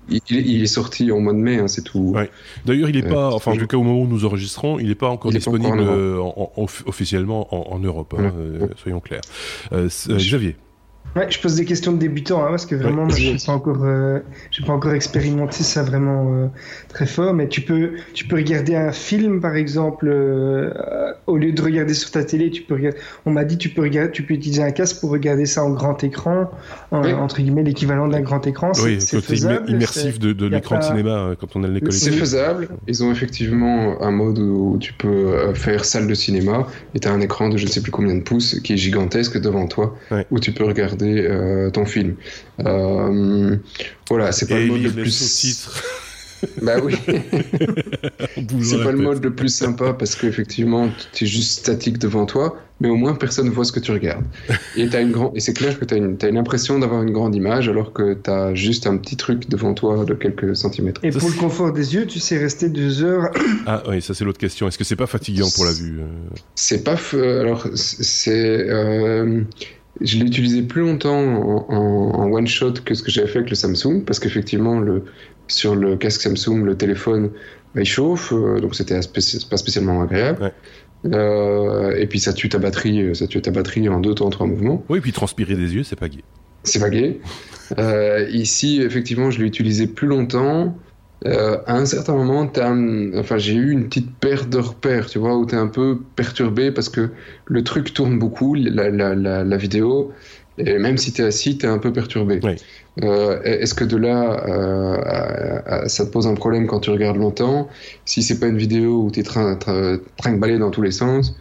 il, 0.10 0.62
est 0.62 0.66
sorti 0.68 1.12
en 1.12 1.20
mois 1.20 1.34
de 1.34 1.38
mai, 1.40 1.58
hein, 1.60 1.68
c'est 1.68 1.84
tout. 1.84 2.12
Ouais. 2.16 2.30
D'ailleurs, 2.66 2.90
il 2.90 2.98
est 2.98 3.06
Euh, 3.06 3.10
pas, 3.10 3.30
enfin, 3.34 3.54
en 3.54 3.58
tout 3.58 3.66
cas, 3.66 3.78
au 3.78 3.84
moment 3.84 4.02
où 4.02 4.08
nous 4.08 4.26
enregistrons, 4.26 4.78
il 4.78 4.90
n'est 4.90 4.96
pas 4.96 5.10
encore 5.10 5.32
pas 5.32 5.38
disponible 5.38 5.80
encore 5.80 6.26
en 6.26 6.42
en- 6.42 6.52
en- 6.58 6.64
off- 6.64 6.84
officiellement 6.86 7.48
en, 7.56 7.76
en 7.76 7.80
Europe, 7.80 8.14
hein, 8.20 8.34
Voilà. 8.58 8.74
soyons 8.76 9.00
clairs. 9.00 9.22
Xavier. 9.72 10.58
Ouais, 11.14 11.28
je 11.30 11.42
pose 11.42 11.56
des 11.56 11.66
questions 11.66 11.92
de 11.92 11.98
débutant 11.98 12.42
hein, 12.42 12.48
parce 12.52 12.66
que 12.66 12.74
vraiment, 12.74 13.04
Ouais. 13.04 13.12
je 13.20 13.32
n'ai 13.32 13.38
pas 13.46 13.52
encore, 13.52 13.84
euh, 13.84 14.20
j'ai 14.50 14.64
pas 14.64 14.72
encore 14.72 14.94
expérimenté 14.94 15.62
ça 15.62 15.84
vraiment 15.84 16.34
euh, 16.34 16.48
très 16.88 17.06
fort. 17.06 17.34
Mais 17.34 17.50
tu 17.50 17.60
peux, 17.60 17.92
tu 18.14 18.26
peux 18.26 18.38
regarder 18.38 18.76
un 18.78 18.94
film, 18.94 19.42
par 19.42 19.58
exemple, 19.58 20.08
euh, 20.10 20.72
au 21.28 21.36
lieu 21.36 21.52
de 21.52 21.62
regarder 21.62 21.94
sur 21.96 22.12
ta 22.12 22.24
télé, 22.24 22.50
tu 22.50 22.62
peux 22.62 22.76
regarder. 22.76 22.98
On 23.26 23.32
m'a 23.32 23.44
dit, 23.44 23.58
tu 23.58 23.68
peux 23.68 23.82
regarder, 23.82 24.10
tu 24.12 24.24
peux 24.24 24.36
utiliser 24.36 24.64
un 24.64 24.72
casque 24.72 25.02
pour 25.02 25.10
regarder 25.10 25.46
ça 25.46 25.66
en 25.66 25.72
grand 25.72 26.02
écran, 26.02 26.50
en- 26.92 27.04
Oui. 27.04 27.12
entre 27.12 27.42
guillemets 27.42 27.64
l'équivalent 27.64 28.08
d'un 28.08 28.22
grand 28.22 28.48
écran. 28.48 28.72
Oui, 28.82 29.02
c'est 29.02 29.20
faisable, 29.20 29.70
immersif 29.70 30.18
de, 30.18 30.30
l'écran 30.48 30.76
de 30.76 30.80
pas- 30.80 30.88
cinéma 30.88 31.10
euh, 31.10 31.36
quand 31.38 31.58
on 31.58 31.64
a 31.66 31.68
le 31.68 31.74
nez 31.74 31.80
collé 31.82 31.92
C'est 31.92 32.12
faisable. 32.12 32.70
Ils 32.88 33.04
ont 33.04 33.12
effectivement 33.12 34.02
un 34.02 34.12
mode 34.12 34.40
où 34.40 34.78
tu 34.80 34.94
peux 34.94 35.54
faire 35.56 35.84
salle 35.84 36.08
de 36.08 36.14
cinéma 36.14 36.68
et 36.96 37.02
tu 37.02 37.10
as 37.10 37.12
un 37.12 37.20
écran 37.20 37.50
de 37.50 37.58
je 37.58 37.66
ne 37.66 37.70
sais 37.70 37.82
plus 37.82 37.92
combien 37.92 38.16
de 38.16 38.22
pouces 38.24 38.62
qui 38.62 38.72
est 38.74 38.78
gigantesque 38.78 39.38
devant 39.42 39.68
toi 39.68 39.94
Ouais. 40.10 40.26
où 40.32 40.40
tu 40.40 40.54
peux 40.54 40.64
regarder 40.64 40.91
euh, 41.02 41.70
ton 41.70 41.86
film. 41.86 42.16
Euh, 42.66 43.56
voilà, 44.10 44.32
c'est 44.32 44.48
pas 44.48 44.60
Et 44.60 44.66
le 44.66 44.72
mode 44.74 44.84
le 44.84 44.92
plus. 45.04 45.12
sous-titres. 45.12 45.84
Bah 46.64 46.78
oui. 46.84 46.96
C'est 48.64 48.84
pas 48.84 48.92
le 48.92 48.98
mode 48.98 49.24
le 49.24 49.32
plus 49.32 49.50
sympa 49.54 49.94
parce 49.94 50.16
qu'effectivement, 50.16 50.90
tu 51.14 51.26
es 51.26 51.28
juste 51.28 51.60
statique 51.60 52.00
devant 52.00 52.26
toi, 52.26 52.58
mais 52.80 52.90
au 52.90 52.96
moins 52.96 53.14
personne 53.14 53.46
ne 53.46 53.52
voit 53.52 53.64
ce 53.64 53.72
que 53.72 53.80
tu 53.80 53.92
regardes. 53.92 54.26
Et, 54.76 54.90
t'as 54.90 55.04
une 55.04 55.12
grand... 55.12 55.32
et 55.36 55.40
c'est 55.40 55.54
clair 55.54 55.78
que 55.78 55.86
tu 55.86 55.94
as 55.94 55.98
une, 55.98 56.18
t'as 56.18 56.30
une 56.30 56.38
impression 56.40 56.80
d'avoir 56.80 57.04
une 57.04 57.12
grande 57.12 57.36
image 57.36 57.70
alors 57.70 57.94
que 57.94 58.16
tu 58.16 58.28
as 58.32 58.56
juste 58.56 58.88
un 58.88 58.98
petit 58.98 59.18
truc 59.18 59.50
devant 59.50 59.76
toi 59.76 60.04
de 60.04 60.16
quelques 60.16 60.56
centimètres. 60.56 61.00
Et 61.04 61.12
Ça, 61.12 61.20
pour 61.20 61.30
le 61.30 61.36
confort 61.36 61.74
des 61.74 61.94
yeux, 61.94 62.08
tu 62.08 62.20
sais 62.20 62.40
rester 62.40 62.70
deux 62.70 63.04
heures. 63.04 63.30
Ah 63.68 63.84
oui, 63.88 64.02
ça 64.02 64.16
c'est 64.16 64.26
l'autre 64.26 64.40
question. 64.40 64.68
Est-ce 64.68 64.80
que 64.80 64.84
c'est 64.84 64.96
pas 64.96 65.06
fatigant 65.06 65.48
pour 65.54 65.66
la 65.66 65.74
vue 65.74 66.00
euh 66.00 66.06
C'est 66.56 66.84
pas. 66.84 66.96
f- 66.96 67.40
Alors, 67.40 67.68
c'est. 67.76 68.32
euh, 68.68 69.42
Je 70.02 70.18
l'ai 70.18 70.26
utilisé 70.26 70.62
plus 70.64 70.82
longtemps 70.82 71.18
en, 71.20 71.66
en- 71.70 72.20
en 72.22 72.32
one 72.32 72.48
shot 72.48 72.74
que 72.86 72.94
ce 72.94 73.04
que 73.04 73.12
j'avais 73.12 73.28
fait 73.28 73.40
avec 73.40 73.50
le 73.50 73.56
Samsung 73.56 74.04
parce 74.06 74.20
qu'effectivement, 74.20 74.80
le, 74.80 75.04
sur 75.48 75.76
le 75.76 75.96
casque 75.96 76.22
Samsung, 76.22 76.64
le 76.64 76.76
téléphone 76.76 77.30
bah, 77.76 77.82
il 77.82 77.86
chauffe, 77.86 78.34
euh, 78.34 78.60
donc 78.60 78.76
c'était 78.76 79.00
pas 79.00 79.58
spécialement 79.58 80.02
agréable. 80.02 80.42
Ouais. 80.44 80.52
Euh, 81.14 81.96
et 81.98 82.06
puis 82.08 82.20
ça 82.20 82.32
tue 82.34 82.50
ta 82.50 82.60
batterie, 82.60 83.02
euh, 83.02 83.14
ça 83.14 83.28
tue 83.28 83.42
ta 83.42 83.52
batterie 83.52 83.90
en 83.90 84.00
deux 84.00 84.14
temps, 84.14 84.30
trois 84.30 84.46
mouvements. 84.48 84.84
Oui, 84.90 85.00
puis 85.02 85.12
transpirer 85.12 85.56
des 85.56 85.74
yeux, 85.76 85.84
c'est 85.84 85.96
pas 86.00 86.10
gai. 86.10 86.24
C'est 86.64 86.80
vagué. 86.80 87.20
Euh, 87.80 88.28
ici, 88.30 88.82
effectivement, 88.82 89.32
je 89.32 89.40
l'ai 89.40 89.46
utilisé 89.48 89.88
plus 89.88 90.06
longtemps. 90.06 90.76
Euh, 91.28 91.58
à 91.68 91.76
un 91.78 91.86
certain 91.86 92.14
moment, 92.16 92.50
un- 92.58 93.18
enfin, 93.20 93.38
j'ai 93.38 93.54
eu 93.54 93.72
une 93.72 93.88
petite 93.88 94.18
perte 94.20 94.50
de 94.50 94.58
repère, 94.58 95.06
tu 95.06 95.20
vois, 95.20 95.38
où 95.38 95.46
tu 95.46 95.54
es 95.54 95.58
un 95.58 95.68
peu 95.68 96.00
perturbé 96.16 96.72
parce 96.72 96.90
que 96.90 97.12
le 97.46 97.64
truc 97.64 97.94
tourne 97.94 98.18
beaucoup, 98.18 98.56
la, 98.56 98.90
la, 98.90 99.14
la, 99.14 99.44
la 99.44 99.58
vidéo, 99.58 100.12
Et 100.58 100.78
même 100.80 100.98
si 100.98 101.14
tu 101.14 101.22
es 101.22 101.26
assis, 101.26 101.58
tu 101.58 101.66
es 101.66 101.70
un 101.70 101.78
peu 101.78 101.94
perturbé. 101.94 102.40
Euh, 103.04 103.40
Est-ce 103.44 103.74
que 103.74 103.86
de 103.86 103.96
là, 103.98 104.44
euh, 104.48 105.88
ça 105.88 106.06
te 106.06 106.12
pose 106.12 106.28
un 106.28 106.34
problème 106.36 106.68
quand 106.68 106.82
tu 106.82 106.90
regardes 106.90 107.18
longtemps? 107.18 107.70
Si 108.06 108.22
c'est 108.22 108.40
pas 108.40 108.48
une 108.48 108.58
vidéo 108.58 109.04
où 109.06 109.12
tu 109.12 109.22
es 109.22 109.24
train, 109.24 109.56
train, 109.56 110.00
train 110.18 110.34
de 110.34 110.40
balayer 110.40 110.60
dans 110.60 110.72
tous 110.72 110.82
les 110.82 110.92
sens, 110.92 111.36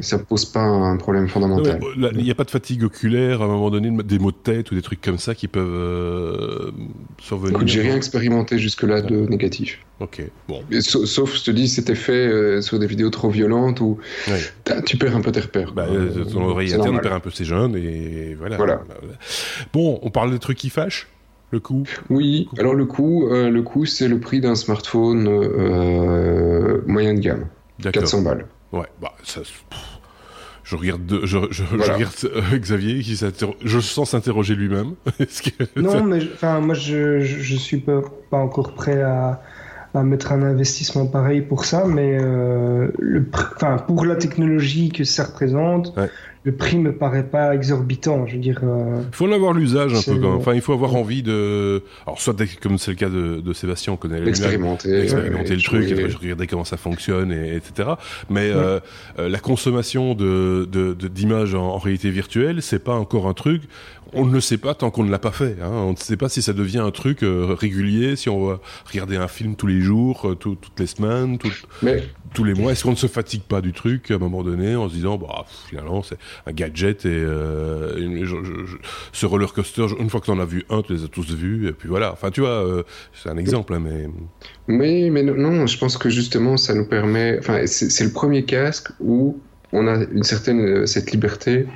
ça 0.00 0.18
pose 0.18 0.44
pas 0.44 0.60
un 0.60 0.96
problème 0.96 1.28
fondamental. 1.28 1.80
Il 1.96 2.24
n'y 2.24 2.30
a 2.30 2.34
pas 2.34 2.44
de 2.44 2.50
fatigue 2.50 2.84
oculaire 2.84 3.42
à 3.42 3.44
un 3.44 3.48
moment 3.48 3.70
donné, 3.70 3.90
des 4.02 4.18
maux 4.18 4.32
de 4.32 4.36
tête 4.36 4.70
ou 4.70 4.74
des 4.74 4.82
trucs 4.82 5.00
comme 5.00 5.18
ça 5.18 5.34
qui 5.34 5.48
peuvent 5.48 5.66
euh, 5.66 6.70
survenir. 7.18 7.56
Écoute, 7.56 7.68
j'ai 7.68 7.82
rien 7.82 7.96
expérimenté 7.96 8.58
jusque-là 8.58 9.02
de 9.02 9.26
négatif. 9.26 9.80
Ok, 10.00 10.22
bon. 10.48 10.62
Sauf, 10.80 11.04
sauf, 11.04 11.36
je 11.36 11.44
te 11.44 11.50
dis, 11.50 11.68
cet 11.68 11.90
effet 11.90 12.12
euh, 12.12 12.62
sur 12.62 12.78
des 12.78 12.86
vidéos 12.86 13.10
trop 13.10 13.28
violentes 13.28 13.80
où 13.80 13.98
ouais. 14.28 14.82
tu 14.86 14.96
perds 14.96 15.16
un 15.16 15.20
peu 15.20 15.30
tes 15.30 15.40
repères. 15.40 15.72
Bah, 15.72 15.86
euh, 15.90 16.24
ton 16.24 16.42
oreille 16.42 16.72
interne 16.72 17.00
perd 17.00 17.14
un 17.14 17.20
peu 17.20 17.30
ses 17.30 17.44
jeunes 17.44 17.76
et 17.76 18.34
voilà. 18.38 18.56
voilà. 18.56 18.82
Bon, 19.72 19.98
on 20.02 20.10
parle 20.10 20.30
des 20.30 20.38
trucs 20.38 20.58
qui 20.58 20.70
fâchent 20.70 21.08
le 21.50 21.60
coût 21.60 21.84
Oui, 22.08 22.40
le 22.40 22.44
coût. 22.44 22.60
alors 22.60 22.74
le 22.74 22.86
coût, 22.86 23.28
euh, 23.28 23.50
le 23.50 23.62
coût 23.62 23.84
c'est 23.84 24.08
le 24.08 24.20
prix 24.20 24.40
d'un 24.40 24.54
smartphone 24.54 25.26
euh, 25.28 26.80
moyen 26.86 27.14
de 27.14 27.20
gamme. 27.20 27.46
400 27.82 28.22
balles. 28.22 28.46
Ouais, 28.72 28.86
bah 29.00 29.12
ça. 29.24 29.40
Je 30.64 30.76
regarde, 30.76 31.20
je, 31.24 31.38
je, 31.50 31.62
voilà. 31.64 31.84
je 31.84 31.92
regarde 31.92 32.14
euh, 32.24 32.58
Xavier 32.58 33.00
qui 33.00 33.16
s'interroge. 33.16 33.56
Je 33.64 33.80
sens 33.80 34.10
s'interroger 34.10 34.54
lui-même. 34.54 34.94
que... 35.18 35.80
Non, 35.80 36.04
mais 36.04 36.20
enfin, 36.34 36.60
moi, 36.60 36.74
je, 36.74 37.20
je 37.20 37.56
suis 37.56 37.78
pas, 37.78 38.02
pas 38.30 38.38
encore 38.38 38.74
prêt 38.74 39.02
à, 39.02 39.42
à 39.94 40.02
mettre 40.02 40.32
un 40.32 40.42
investissement 40.42 41.06
pareil 41.06 41.40
pour 41.40 41.64
ça, 41.64 41.84
mais 41.86 42.18
euh, 42.20 42.88
le, 42.98 43.26
enfin, 43.56 43.78
pour 43.78 44.04
la 44.04 44.16
technologie 44.16 44.90
que 44.90 45.04
ça 45.04 45.24
représente, 45.24 45.96
ouais. 45.96 46.10
Le 46.42 46.52
prix 46.52 46.78
me 46.78 46.92
paraît 46.92 47.26
pas 47.26 47.54
exorbitant. 47.54 48.26
Je 48.26 48.34
veux 48.34 48.40
dire. 48.40 48.60
Euh, 48.62 49.02
il 49.06 49.14
faut 49.14 49.26
en 49.26 49.32
avoir 49.32 49.52
l'usage 49.52 49.92
un 49.92 50.02
peu 50.02 50.18
quand 50.18 50.28
même. 50.28 50.38
Enfin, 50.38 50.54
il 50.54 50.60
faut 50.60 50.72
avoir 50.72 50.94
envie 50.94 51.22
de. 51.22 51.82
Alors, 52.06 52.20
soit 52.20 52.34
comme 52.62 52.78
c'est 52.78 52.92
le 52.92 52.96
cas 52.96 53.08
de, 53.08 53.40
de 53.40 53.52
Sébastien, 53.52 53.92
on 53.92 53.96
connaît 53.96 54.26
expérimenter, 54.26 55.02
expérimenter 55.02 55.54
le 55.54 55.62
truc, 55.62 55.90
et 55.90 56.04
regarder 56.06 56.46
comment 56.46 56.64
ça 56.64 56.76
fonctionne, 56.76 57.32
et, 57.32 57.56
etc. 57.56 57.90
Mais 58.30 58.50
euh, 58.52 58.80
la 59.18 59.38
consommation 59.38 60.14
de 60.14 60.66
d'images 61.08 61.54
en, 61.54 61.74
en 61.74 61.78
réalité 61.78 62.10
virtuelle, 62.10 62.62
c'est 62.62 62.82
pas 62.82 62.94
encore 62.94 63.26
un 63.26 63.34
truc 63.34 63.62
on 64.12 64.24
ne 64.24 64.32
le 64.32 64.40
sait 64.40 64.58
pas 64.58 64.74
tant 64.74 64.90
qu'on 64.90 65.04
ne 65.04 65.10
l'a 65.10 65.18
pas 65.18 65.32
fait. 65.32 65.56
Hein. 65.62 65.70
On 65.70 65.92
ne 65.92 65.96
sait 65.96 66.16
pas 66.16 66.28
si 66.28 66.42
ça 66.42 66.52
devient 66.52 66.78
un 66.78 66.90
truc 66.90 67.22
euh, 67.22 67.54
régulier, 67.58 68.16
si 68.16 68.28
on 68.28 68.46
va 68.46 68.60
regarder 68.90 69.16
un 69.16 69.28
film 69.28 69.56
tous 69.56 69.66
les 69.66 69.80
jours, 69.80 70.30
euh, 70.30 70.34
tout, 70.34 70.56
toutes 70.56 70.78
les 70.78 70.86
semaines, 70.86 71.38
tout, 71.38 71.52
Mais... 71.82 72.02
tous 72.34 72.44
les 72.44 72.54
mois. 72.54 72.72
Est-ce 72.72 72.84
qu'on 72.84 72.90
ne 72.90 72.96
se 72.96 73.06
fatigue 73.06 73.42
pas 73.42 73.60
du 73.60 73.72
truc 73.72 74.10
à 74.10 74.14
un 74.14 74.18
moment 74.18 74.42
donné 74.42 74.76
en 74.76 74.88
se 74.88 74.94
disant, 74.94 75.16
bah, 75.16 75.44
finalement, 75.68 76.02
c'est 76.02 76.18
un 76.46 76.52
gadget 76.52 77.04
et 77.04 77.08
euh, 77.08 78.24
je, 78.24 78.36
je, 78.44 78.66
je, 78.66 78.76
ce 79.12 79.26
roller 79.26 79.52
coaster, 79.52 79.86
une 79.98 80.10
fois 80.10 80.20
que 80.20 80.26
tu 80.26 80.30
en 80.30 80.40
as 80.40 80.44
vu 80.44 80.64
un, 80.70 80.82
tu 80.82 80.94
les 80.94 81.04
as 81.04 81.08
tous 81.08 81.32
vus, 81.34 81.68
et 81.68 81.72
puis 81.72 81.88
voilà. 81.88 82.12
Enfin, 82.12 82.30
tu 82.30 82.40
vois, 82.40 82.64
euh, 82.64 82.82
c'est 83.12 83.28
un 83.28 83.36
exemple, 83.36 83.74
hein, 83.74 83.80
mais. 83.80 84.08
Oui, 84.68 85.10
mais 85.10 85.22
non, 85.22 85.66
je 85.66 85.78
pense 85.78 85.96
que 85.98 86.08
justement, 86.08 86.56
ça 86.56 86.74
nous 86.74 86.86
permet. 86.86 87.38
Enfin, 87.38 87.66
c'est 87.66 88.04
le 88.04 88.12
premier 88.12 88.44
casque 88.44 88.88
où 89.00 89.38
on 89.72 89.86
a 89.86 89.96
une 89.96 90.24
certaine 90.24 90.86
cette 90.86 91.12
liberté 91.12 91.66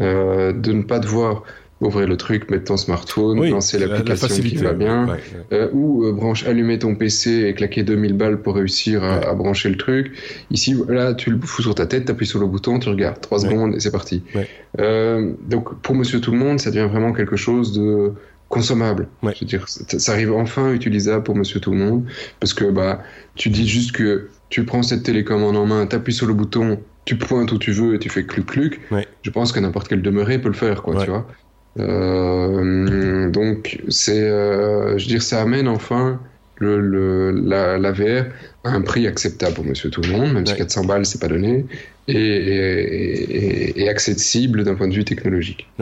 euh, 0.00 0.52
de 0.52 0.72
ne 0.72 0.82
pas 0.82 0.98
devoir 0.98 1.44
ouvrir 1.86 2.06
le 2.08 2.16
truc, 2.16 2.50
mettre 2.50 2.64
ton 2.64 2.76
smartphone, 2.76 3.38
oui, 3.38 3.50
lancer 3.50 3.78
l'application 3.78 4.28
qui 4.42 4.56
va 4.56 4.72
bien, 4.72 5.06
ouais, 5.06 5.12
ouais. 5.12 5.18
Euh, 5.52 5.68
ou 5.72 6.04
euh, 6.04 6.12
branche, 6.12 6.46
allumer 6.46 6.78
ton 6.78 6.94
PC 6.94 7.44
et 7.46 7.54
claquer 7.54 7.82
2000 7.82 8.14
balles 8.14 8.40
pour 8.42 8.54
réussir 8.56 9.02
à, 9.04 9.34
brancher 9.34 9.68
le 9.68 9.76
truc. 9.76 10.12
Ici, 10.50 10.76
là, 10.88 11.14
tu 11.14 11.30
le 11.30 11.38
fous 11.40 11.62
sur 11.62 11.74
ta 11.74 11.86
tête, 11.86 12.06
t'appuies 12.06 12.26
sur 12.26 12.40
le 12.40 12.46
bouton, 12.46 12.78
tu 12.78 12.88
regardes, 12.88 13.20
3 13.20 13.42
Ouais. 13.44 13.48
secondes 13.50 13.74
et 13.74 13.80
c'est 13.80 13.92
parti. 13.92 14.22
Euh, 14.80 15.32
donc, 15.48 15.74
pour 15.82 15.94
Monsieur 15.94 16.20
Tout 16.20 16.32
le 16.32 16.38
Monde, 16.38 16.60
ça 16.60 16.70
devient 16.70 16.88
vraiment 16.90 17.12
quelque 17.12 17.36
chose 17.36 17.72
de 17.72 18.12
consommable. 18.48 19.08
Ouais. 19.22 19.32
Je 19.34 19.40
veux 19.40 19.46
dire, 19.46 19.68
ça 19.68 19.98
ça 19.98 20.12
arrive 20.12 20.32
enfin 20.32 20.72
utilisable 20.72 21.22
pour 21.24 21.34
Monsieur 21.34 21.60
Tout 21.60 21.72
le 21.72 21.78
Monde, 21.78 22.04
parce 22.40 22.54
que 22.54 22.64
bah, 22.70 23.02
tu 23.34 23.48
dis 23.50 23.66
juste 23.66 23.92
que 23.92 24.28
tu 24.48 24.64
prends 24.64 24.82
cette 24.82 25.02
télécommande 25.02 25.56
en 25.56 25.66
main, 25.66 25.86
t'appuies 25.86 26.12
sur 26.12 26.26
le 26.26 26.34
bouton, 26.34 26.78
tu 27.04 27.16
pointes 27.16 27.50
où 27.52 27.58
tu 27.58 27.72
veux 27.72 27.94
et 27.94 27.98
tu 27.98 28.08
fais 28.08 28.24
cluc 28.24 28.46
cluc. 28.46 28.80
Ouais. 28.90 29.06
Je 29.22 29.30
pense 29.30 29.50
que 29.52 29.58
n'importe 29.60 29.88
quel 29.88 30.02
demeuré 30.02 30.38
peut 30.38 30.48
le 30.48 30.54
faire, 30.54 30.82
quoi, 30.82 30.94
Ouais. 30.96 31.04
tu 31.04 31.10
vois. 31.10 31.26
Euh, 31.78 33.28
donc 33.30 33.82
c'est, 33.88 34.22
euh, 34.22 34.96
je 34.98 35.04
veux 35.04 35.08
dire, 35.08 35.22
ça 35.22 35.42
amène 35.42 35.68
enfin 35.68 36.20
le, 36.56 36.80
le, 36.80 37.30
la, 37.32 37.78
la 37.78 37.92
VR 37.92 38.26
à 38.64 38.70
un 38.70 38.82
prix 38.82 39.06
acceptable 39.06 39.54
pour 39.54 39.64
Monsieur 39.64 39.90
Tout 39.90 40.02
le 40.02 40.08
Monde, 40.08 40.32
même 40.32 40.46
si 40.46 40.52
Ouais. 40.52 40.58
400 40.58 40.84
balles 40.84 41.04
c'est 41.06 41.20
pas 41.20 41.28
donné, 41.28 41.66
et, 42.06 42.14
et, 42.16 43.76
et, 43.78 43.82
et 43.82 43.88
accessible 43.88 44.64
d'un 44.64 44.74
point 44.76 44.88
de 44.88 44.94
vue 44.94 45.04
technologique. 45.04 45.72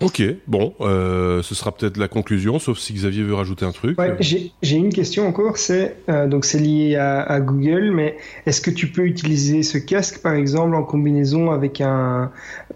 Ok, 0.00 0.22
bon, 0.46 0.74
euh, 0.80 1.42
ce 1.42 1.54
sera 1.54 1.72
peut-être 1.72 1.96
la 1.96 2.08
conclusion, 2.08 2.58
sauf 2.58 2.78
si 2.78 2.92
Xavier 2.94 3.22
veut 3.22 3.34
rajouter 3.34 3.64
un 3.64 3.72
truc. 3.72 3.98
Ouais, 3.98 4.16
j'ai 4.20 4.76
une 4.76 4.92
question 4.92 5.26
encore, 5.26 5.56
c'est 5.56 5.96
euh, 6.08 6.26
donc 6.26 6.44
c'est 6.44 6.58
lié 6.58 6.96
à, 6.96 7.20
à 7.22 7.40
Google, 7.40 7.90
mais 7.92 8.16
est-ce 8.46 8.60
que 8.60 8.70
tu 8.70 8.88
peux 8.88 9.06
utiliser 9.06 9.62
ce 9.62 9.78
casque 9.78 10.20
par 10.20 10.34
exemple 10.34 10.74
en 10.74 10.82
combinaison 10.82 11.50
avec 11.50 11.80
un 11.80 12.30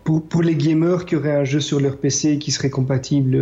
pour 0.04 0.22
pour 0.22 0.42
les 0.42 0.54
gamers 0.54 1.04
qui 1.06 1.16
auraient 1.16 1.36
un 1.36 1.44
jeu 1.44 1.60
sur 1.60 1.80
leur 1.80 1.96
PC 1.96 2.38
qui 2.38 2.50
serait 2.52 2.70
compatible 2.70 3.36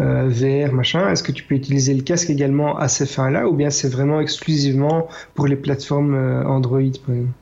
euh, 0.00 0.28
VR 0.28 0.72
machin, 0.72 1.10
est-ce 1.10 1.22
que 1.22 1.32
tu 1.32 1.44
peux 1.44 1.54
utiliser 1.54 1.94
le 1.94 2.02
casque 2.02 2.30
également 2.30 2.78
à 2.78 2.88
ces 2.88 3.06
fins-là 3.06 3.48
ou 3.48 3.54
bien 3.54 3.70
c'est 3.70 3.88
vraiment 3.88 4.20
exclusivement 4.20 5.08
pour 5.34 5.46
les 5.46 5.56
plateformes 5.56 6.14
euh, 6.14 6.44
Android 6.44 6.78
par 7.04 7.14
exemple? 7.14 7.32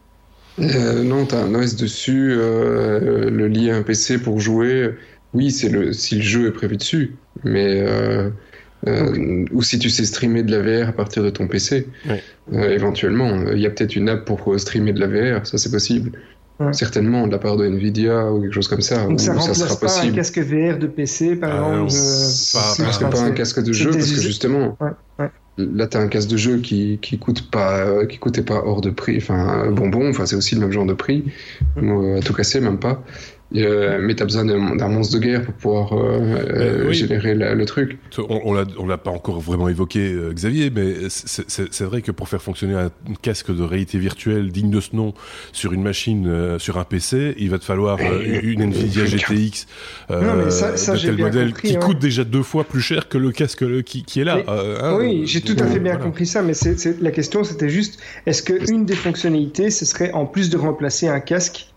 Euh, 0.59 1.03
non, 1.03 1.27
t'as 1.27 1.43
un 1.43 1.55
OS 1.55 1.77
dessus, 1.77 2.33
euh, 2.33 3.29
le 3.29 3.47
lier 3.49 3.73
à 3.73 3.77
un 3.77 3.83
PC 3.83 4.19
pour 4.19 4.41
jouer. 4.41 4.95
Oui, 5.37 5.51
c'est 5.51 5.69
le 5.69 5.93
si 5.93 6.17
le 6.17 6.23
jeu 6.23 6.49
est 6.49 6.53
prévu 6.53 6.77
dessus, 6.77 7.17
mais 7.45 7.81
euh, 7.81 8.31
euh, 8.87 9.45
ou 9.53 9.63
si 9.63 9.79
tu 9.79 9.91
sais 9.91 10.05
streamer 10.05 10.43
de 10.43 10.51
la 10.57 10.61
VR 10.63 10.89
à 10.89 10.93
partir 10.93 11.23
de 11.23 11.31
ton 11.31 11.47
PC, 11.49 11.89
Ouais. 12.09 12.23
euh, 12.53 12.71
éventuellement. 12.71 13.31
Il 13.53 13.59
y 13.61 13.67
a 13.67 13.71
peut-être 13.71 13.97
une 13.97 14.09
app 14.09 14.25
pour 14.25 14.59
streamer 14.59 14.93
de 14.93 15.01
la 15.01 15.09
VR, 15.39 15.47
ça 15.47 15.59
c'est 15.59 15.71
possible. 15.71 16.13
Ouais. 16.59 16.73
Certainement 16.73 17.27
de 17.27 17.33
la 17.33 17.39
part 17.39 17.59
de 17.59 17.67
Nvidia 17.67 18.33
ou 18.33 18.41
quelque 18.41 18.55
chose 18.55 18.69
comme 18.69 18.81
ça, 18.81 19.05
Donc 19.07 19.21
ça 19.21 19.27
ça 19.27 19.33
remplace 19.41 19.59
sera 19.59 19.79
pas 19.79 20.01
un 20.01 20.11
casque 20.11 20.39
VR 20.39 20.79
de 20.79 20.87
PC 20.87 21.37
par 21.37 21.51
exemple 21.51 21.85
euh, 21.85 21.89
c'est 21.91 22.59
pas- 22.59 22.65
si- 22.75 22.83
Parce 22.83 22.99
que 22.99 23.05
enfin, 23.05 23.17
pas 23.19 23.23
un 23.25 23.31
casque 23.33 23.63
de 23.63 23.73
jeu, 23.75 23.91
parce 23.91 24.07
que 24.11 24.17
us- 24.17 24.23
justement, 24.23 24.75
Ouais, 24.81 24.91
ouais. 25.19 25.31
là 25.59 25.87
t'as 25.87 26.01
un 26.01 26.09
casque 26.09 26.31
de 26.31 26.39
jeu 26.39 26.57
qui 26.61 26.99
qui 27.03 27.19
coûte 27.19 27.51
pas, 27.51 28.07
qui 28.07 28.17
coûtait 28.17 28.43
pas 28.43 28.63
hors 28.65 28.81
de 28.81 28.89
prix, 28.89 29.19
enfin 29.19 29.71
bonbon, 29.71 30.09
enfin 30.09 30.25
c'est 30.25 30.37
aussi 30.37 30.55
le 30.55 30.63
même 30.63 30.73
genre 30.73 30.87
de 30.87 30.95
prix, 30.95 31.25
euh, 31.77 32.19
à 32.19 32.21
tout 32.23 32.33
casser 32.33 32.61
même 32.61 32.79
pas. 32.79 33.05
Euh, 33.55 33.99
mais 34.03 34.15
t'as 34.17 34.25
besoin 34.25 34.45
d'un 34.45 34.89
monstre 34.89 35.15
de 35.15 35.21
guerre 35.25 35.45
pour 35.45 35.55
pouvoir 35.55 35.93
euh, 35.93 36.19
euh, 36.51 36.85
oui. 36.89 36.95
générer 36.95 37.33
la- 37.37 37.55
le 37.55 37.65
truc. 37.65 37.97
On, 38.19 38.41
on 38.45 38.53
l'a, 38.53 38.65
on 38.77 38.89
l'a 38.89 38.99
pas 38.99 39.13
encore 39.13 39.39
vraiment 39.41 39.69
évoqué, 39.69 40.01
euh, 40.13 40.33
Xavier, 40.33 40.71
mais 40.75 40.95
c'est, 41.09 41.83
vrai 41.85 42.03
que 42.03 42.11
pour 42.11 42.29
faire 42.29 42.43
fonctionner 42.43 42.75
un 42.75 42.91
casque 43.23 43.55
de 43.55 43.63
réalité 43.63 43.99
virtuelle 43.99 44.51
digne 44.51 44.71
de 44.71 44.81
ce 44.81 44.97
nom 44.97 45.15
sur 45.53 45.73
une 45.73 45.83
machine, 45.85 46.27
euh, 46.27 46.59
sur 46.59 46.77
un 46.79 46.83
PC, 46.85 47.37
il 47.39 47.49
va 47.51 47.59
te 47.61 47.65
falloir 47.65 47.99
euh, 48.01 48.41
une 48.43 48.63
Nvidia 48.63 49.05
GTX 49.05 49.67
euh, 50.11 50.23
Non, 50.23 50.45
mais 50.45 50.51
ça- 50.51 50.77
ça, 50.77 50.95
de 50.95 50.99
j'ai 50.99 51.09
tel 51.09 51.19
modèle 51.19 51.49
compris, 51.53 51.69
qui 51.69 51.77
hein. 51.77 51.81
coûte 51.81 51.99
déjà 52.01 52.25
deux 52.25 52.43
fois 52.43 52.65
plus 52.65 52.81
cher 52.81 53.09
que 53.09 53.17
le 53.17 53.31
casque 53.31 53.61
le- 53.61 53.83
qui, 53.83 54.03
qui 54.03 54.21
est 54.21 54.25
là. 54.25 54.37
Mais- 54.39 54.45
euh, 54.49 54.79
hein, 54.83 54.97
oui, 54.99 55.23
euh, 55.23 55.27
j'ai 55.27 55.41
tout 55.41 55.55
à 55.61 55.67
fait 55.69 55.79
bien 55.79 55.93
voilà. 55.93 56.05
compris 56.05 56.27
ça, 56.27 56.43
mais 56.43 56.53
c'est- 56.55 57.01
la 57.01 57.13
question 57.13 57.45
c'était 57.45 57.69
juste, 57.69 58.01
est-ce 58.27 58.43
que 58.43 58.73
une 58.73 58.85
des 58.87 58.97
fonctionnalités, 58.97 59.71
ce 59.71 59.85
serait 59.85 60.11
en 60.13 60.27
plus 60.27 60.51
de 60.51 60.57
remplacer 60.57 61.07
un 61.07 61.21
casque 61.21 61.69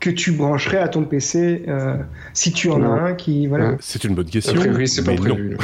que 0.00 0.10
tu 0.10 0.30
brancherais 0.32 0.78
à 0.78 0.86
ton 0.88 1.02
PC 1.04 1.64
euh, 1.66 1.96
si 2.32 2.52
tu 2.52 2.70
en 2.70 2.82
as 2.82 2.86
un 2.86 3.14
qui 3.14 3.48
voilà. 3.48 3.70
Ouais. 3.70 3.76
C'est 3.80 4.04
une 4.04 4.14
bonne 4.14 4.28
A 4.28 4.30
question. 4.30 4.54
priori, 4.54 4.86
c'est 4.86 5.02
pas 5.02 5.14
non. 5.14 5.34
prévu. 5.34 5.56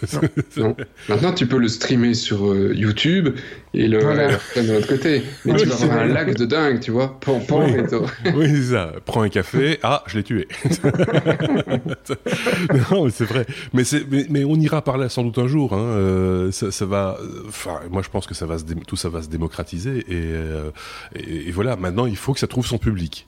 non. 0.56 0.74
Maintenant, 1.08 1.32
tu 1.34 1.46
peux 1.46 1.58
le 1.58 1.68
streamer 1.68 2.14
sur 2.14 2.50
euh, 2.50 2.72
YouTube 2.74 3.36
et 3.74 3.86
le 3.86 3.98
Voilà. 4.00 4.28
de 4.56 4.72
l'autre 4.72 4.88
côté. 4.88 5.22
Mais 5.44 5.52
Oui, 5.52 5.58
tu 5.60 5.66
vas 5.68 5.74
avoir 5.82 5.98
un 5.98 6.06
lac 6.06 6.34
de 6.34 6.46
dingue, 6.46 6.80
tu 6.80 6.92
vois. 6.92 7.18
Pan, 7.20 7.40
pan, 7.40 7.66
Oui. 7.66 7.74
et 7.78 7.86
tout. 7.86 8.06
oui, 8.36 8.46
c'est 8.48 8.72
ça. 8.72 8.92
Prends 9.04 9.20
un 9.22 9.28
café. 9.28 9.78
Ah, 9.82 10.02
je 10.06 10.16
l'ai 10.16 10.22
tué. 10.24 10.48
non, 12.90 13.04
mais 13.04 13.10
c'est 13.10 13.24
vrai. 13.24 13.46
Mais, 13.72 13.84
c'est, 13.84 14.04
mais, 14.10 14.26
mais 14.30 14.44
on 14.44 14.54
ira 14.56 14.82
par 14.82 14.98
là 14.98 15.08
sans 15.08 15.24
doute 15.24 15.38
un 15.38 15.46
jour. 15.46 15.72
Hein. 15.74 15.78
Euh, 15.82 16.52
ça, 16.52 16.70
ça 16.70 16.86
va. 16.86 17.18
Enfin, 17.48 17.80
moi, 17.90 18.02
je 18.02 18.08
pense 18.08 18.26
que 18.26 18.34
ça 18.34 18.46
va 18.46 18.58
se 18.58 18.64
dé- 18.64 18.74
tout 18.86 18.96
ça 18.96 19.08
va 19.08 19.22
se 19.22 19.28
démocratiser. 19.28 19.98
Et, 20.08 20.12
euh, 20.12 20.70
et, 21.16 21.48
et 21.48 21.52
voilà. 21.52 21.76
Maintenant, 21.76 22.06
il 22.06 22.16
faut 22.16 22.32
que 22.32 22.40
ça 22.40 22.46
trouve 22.46 22.66
son 22.66 22.78
public. 22.78 23.26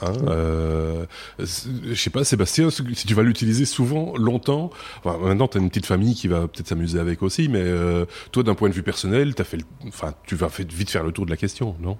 Hein, 0.00 0.12
euh, 0.28 1.06
je 1.38 1.94
sais 1.94 2.10
pas, 2.10 2.24
Sébastien, 2.24 2.70
si 2.70 3.06
tu 3.06 3.14
vas 3.14 3.22
l'utiliser 3.22 3.64
souvent, 3.64 4.16
longtemps. 4.16 4.70
Maintenant, 5.04 5.48
t'as 5.48 5.60
une 5.60 5.68
petite 5.68 5.86
famille 5.86 6.14
qui 6.14 6.28
va 6.28 6.48
peut-être 6.48 6.68
s'amuser 6.68 6.98
avec 6.98 7.22
aussi, 7.22 7.48
mais 7.48 7.62
euh, 7.62 8.04
toi, 8.32 8.42
d'un 8.42 8.54
point 8.54 8.68
de 8.68 8.74
vue 8.74 8.82
personnel, 8.82 9.34
t'as 9.34 9.44
fait, 9.44 9.58
enfin, 9.86 10.14
tu 10.26 10.34
vas 10.34 10.48
vite 10.48 10.90
faire 10.90 11.04
le 11.04 11.12
tour 11.12 11.24
de 11.24 11.30
la 11.30 11.36
question, 11.36 11.76
non? 11.80 11.98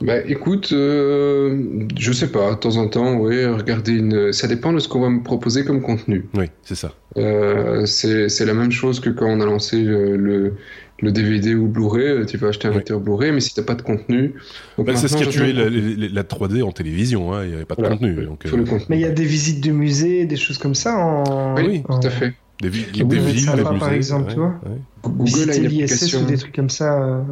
Bah 0.00 0.18
écoute, 0.26 0.70
euh, 0.72 1.86
je 1.96 2.12
sais 2.12 2.28
pas, 2.32 2.54
de 2.54 2.58
temps 2.58 2.76
en 2.76 2.88
temps, 2.88 3.14
oui, 3.16 3.44
regarder 3.46 3.92
une. 3.92 4.32
Ça 4.32 4.48
dépend 4.48 4.72
de 4.72 4.80
ce 4.80 4.88
qu'on 4.88 5.00
va 5.00 5.08
me 5.08 5.22
proposer 5.22 5.64
comme 5.64 5.80
contenu. 5.80 6.26
Oui, 6.34 6.46
c'est 6.62 6.74
ça. 6.74 6.92
Euh, 7.16 7.86
c'est 7.86 8.44
la 8.44 8.54
même 8.54 8.72
chose 8.72 8.98
que 9.00 9.10
quand 9.10 9.26
on 9.26 9.40
a 9.40 9.46
lancé 9.46 9.80
le, 9.82 10.16
le, 10.16 10.54
le 11.00 11.12
DVD 11.12 11.54
ou 11.54 11.68
Blu-ray, 11.68 12.06
euh, 12.06 12.24
tu 12.24 12.36
vas 12.36 12.48
acheter 12.48 12.66
un 12.68 12.72
lecteur 12.72 13.00
Blu-ray, 13.00 13.30
mais 13.30 13.40
si 13.40 13.54
t'as 13.54 13.62
pas 13.62 13.74
de 13.74 13.82
contenu. 13.82 14.34
Bah, 14.78 14.96
c'est 14.96 15.08
ce 15.08 15.16
qui 15.16 15.22
a 15.22 15.26
tué 15.26 15.52
la, 15.52 15.68
la, 15.68 16.22
3D 16.22 16.62
en 16.62 16.72
télévision, 16.72 17.32
hein, 17.32 17.44
il 17.44 17.50
n'y 17.50 17.54
avait 17.54 17.64
pas 17.64 17.76
de 17.76 17.86
contenu. 17.86 18.24
Donc, 18.24 18.46
euh... 18.46 18.78
Mais 18.88 18.96
il 18.96 19.02
y 19.02 19.06
a 19.06 19.10
des 19.10 19.24
visites 19.24 19.62
de 19.62 19.70
musées, 19.70 20.24
des 20.24 20.36
choses 20.36 20.58
comme 20.58 20.74
ça 20.74 20.96
en. 20.96 21.56
Oui, 21.56 21.82
en... 21.88 22.00
tout 22.00 22.06
à 22.06 22.10
fait. 22.10 22.34
Des, 22.60 22.68
vi 22.68 22.84
des 22.84 22.92
villes, 22.92 23.08
des 23.08 23.20
musées, 23.20 23.62
par 23.78 23.92
exemple, 23.92 24.28
ouais, 24.28 24.34
tu 24.34 24.38
vois. 24.38 24.60
Google 25.02 25.50
a 25.50 25.56
une 25.56 25.66
application. 25.66 26.22
ou 26.22 26.26
des 26.26 26.36
trucs 26.36 26.54
comme 26.54 26.70
ça. 26.70 27.02
Euh, 27.02 27.22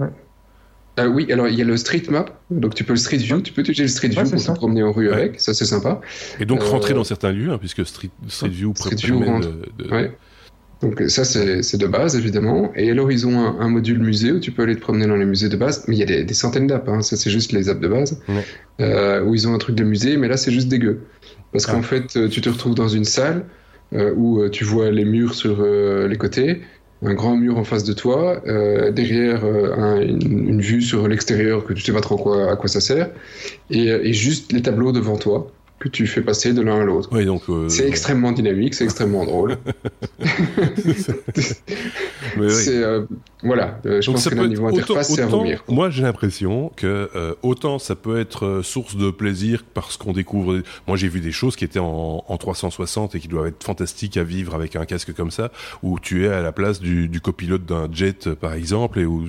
euh, 1.04 1.08
oui, 1.08 1.30
alors 1.32 1.48
il 1.48 1.54
y 1.58 1.62
a 1.62 1.64
le 1.64 1.76
Street 1.76 2.02
Map, 2.08 2.26
donc 2.50 2.74
tu 2.74 2.84
peux 2.84 2.92
le 2.92 2.98
Street 2.98 3.18
View, 3.18 3.40
tu 3.40 3.52
peux 3.52 3.60
utiliser 3.60 3.82
le 3.82 3.88
Street 3.88 4.08
View 4.08 4.22
pour 4.22 4.42
te 4.42 4.52
promener 4.52 4.82
en 4.82 4.92
rue 4.92 5.08
ouais. 5.08 5.14
avec, 5.14 5.40
ça 5.40 5.54
c'est 5.54 5.64
sympa. 5.64 6.00
Et 6.38 6.46
donc 6.46 6.62
rentrer 6.62 6.92
euh, 6.92 6.96
dans 6.96 7.04
certains 7.04 7.32
lieux, 7.32 7.50
hein, 7.50 7.58
puisque 7.58 7.84
Street, 7.86 8.10
Street 8.28 8.48
View 8.48 8.72
Street 8.76 8.96
View 8.96 9.22
rentre. 9.22 9.48
De, 9.48 9.84
de... 9.84 9.90
Ouais. 9.90 10.12
Donc 10.82 11.02
ça 11.08 11.24
c'est 11.24 11.76
de 11.76 11.86
base 11.86 12.16
évidemment. 12.16 12.72
Et 12.74 12.90
alors 12.90 13.12
ils 13.12 13.26
ont 13.26 13.38
un, 13.38 13.60
un, 13.60 13.68
module 13.68 13.98
musée 13.98 14.32
où 14.32 14.40
tu 14.40 14.50
peux 14.50 14.62
aller 14.62 14.76
te 14.76 14.80
promener 14.80 15.06
dans 15.06 15.16
les 15.16 15.26
musées 15.26 15.50
de 15.50 15.56
base, 15.56 15.84
mais 15.86 15.96
il 15.96 15.98
y 15.98 16.02
a 16.02 16.06
des, 16.06 16.24
des 16.24 16.34
centaines 16.34 16.66
d'apps, 16.66 16.88
hein. 16.88 17.02
ça 17.02 17.16
c'est 17.16 17.30
juste 17.30 17.52
les 17.52 17.68
apps 17.68 17.80
de 17.80 17.88
base, 17.88 18.22
ouais. 18.28 18.44
euh, 18.80 19.22
où 19.22 19.34
ils 19.34 19.46
ont 19.46 19.54
un 19.54 19.58
truc 19.58 19.76
de 19.76 19.84
musée, 19.84 20.16
mais 20.16 20.28
là 20.28 20.38
c'est 20.38 20.52
juste 20.52 20.68
dégueu. 20.68 21.00
Parce 21.52 21.68
ah. 21.68 21.72
qu'en 21.72 21.82
fait 21.82 22.28
tu 22.30 22.40
te 22.40 22.48
retrouves 22.48 22.74
dans 22.74 22.88
une 22.88 23.04
salle 23.04 23.44
euh, 23.92 24.14
où 24.16 24.48
tu 24.48 24.64
vois 24.64 24.90
les 24.90 25.04
murs 25.04 25.34
sur 25.34 25.58
euh, 25.60 26.06
les 26.06 26.16
côtés, 26.16 26.62
un 27.02 27.14
grand 27.14 27.36
mur 27.36 27.56
en 27.56 27.64
face 27.64 27.84
de 27.84 27.92
toi, 27.92 28.42
euh, 28.46 28.90
derrière 28.90 29.44
euh, 29.44 29.74
un, 29.74 30.00
une, 30.00 30.48
une, 30.48 30.60
vue 30.60 30.82
sur 30.82 31.08
l'extérieur 31.08 31.64
que 31.64 31.72
tu 31.72 31.82
sais 31.82 31.92
pas 31.92 32.00
trop 32.00 32.16
quoi, 32.16 32.50
à 32.50 32.56
quoi 32.56 32.68
ça 32.68 32.80
sert, 32.80 33.10
et, 33.70 33.86
et, 33.86 34.12
juste 34.12 34.52
les 34.52 34.60
tableaux 34.60 34.92
devant 34.92 35.16
toi 35.16 35.50
que 35.80 35.88
tu 35.88 36.06
fais 36.06 36.20
passer 36.20 36.52
de 36.52 36.60
l'un 36.60 36.82
à 36.82 36.84
l'autre. 36.84 37.08
Oui, 37.10 37.24
donc 37.24 37.44
euh... 37.48 37.70
c'est 37.70 37.88
extrêmement 37.88 38.32
dynamique, 38.32 38.74
c'est 38.74 38.84
extrêmement 38.84 39.24
drôle. 39.24 39.56
c'est 42.50 42.82
euh, 42.82 43.06
voilà, 43.42 43.80
euh, 43.86 44.02
je 44.02 44.06
donc 44.06 44.16
pense 44.16 44.28
que 44.28 44.34
niveau 44.46 44.66
autant, 44.66 44.76
interface 44.76 45.14
c'est 45.14 45.22
à 45.22 45.26
vomir. 45.26 45.64
Moi, 45.68 45.88
j'ai 45.88 46.02
l'impression 46.02 46.70
que 46.76 47.08
autant 47.42 47.78
ça 47.78 47.96
peut 47.96 48.20
être 48.20 48.60
source 48.62 48.94
de 48.96 49.10
plaisir 49.10 49.64
parce 49.72 49.96
qu'on 49.96 50.12
découvre. 50.12 50.60
Moi, 50.86 50.98
j'ai 50.98 51.08
vu 51.08 51.20
des 51.20 51.32
choses 51.32 51.56
qui 51.56 51.64
étaient 51.64 51.78
en, 51.78 52.24
en, 52.28 52.36
360 52.36 53.14
et 53.14 53.20
qui 53.20 53.28
doivent 53.28 53.46
être 53.46 53.64
fantastiques 53.64 54.18
à 54.18 54.22
vivre 54.22 54.54
avec 54.54 54.76
un 54.76 54.84
casque 54.84 55.14
comme 55.14 55.30
ça, 55.30 55.50
où 55.82 55.98
tu 55.98 56.26
es 56.26 56.28
à 56.28 56.42
la 56.42 56.52
place 56.52 56.80
du, 56.80 57.08
du 57.08 57.22
copilote 57.22 57.64
d'un 57.64 57.88
jet, 57.90 58.28
par 58.34 58.52
exemple, 58.52 59.00
et 59.00 59.06
où, 59.06 59.26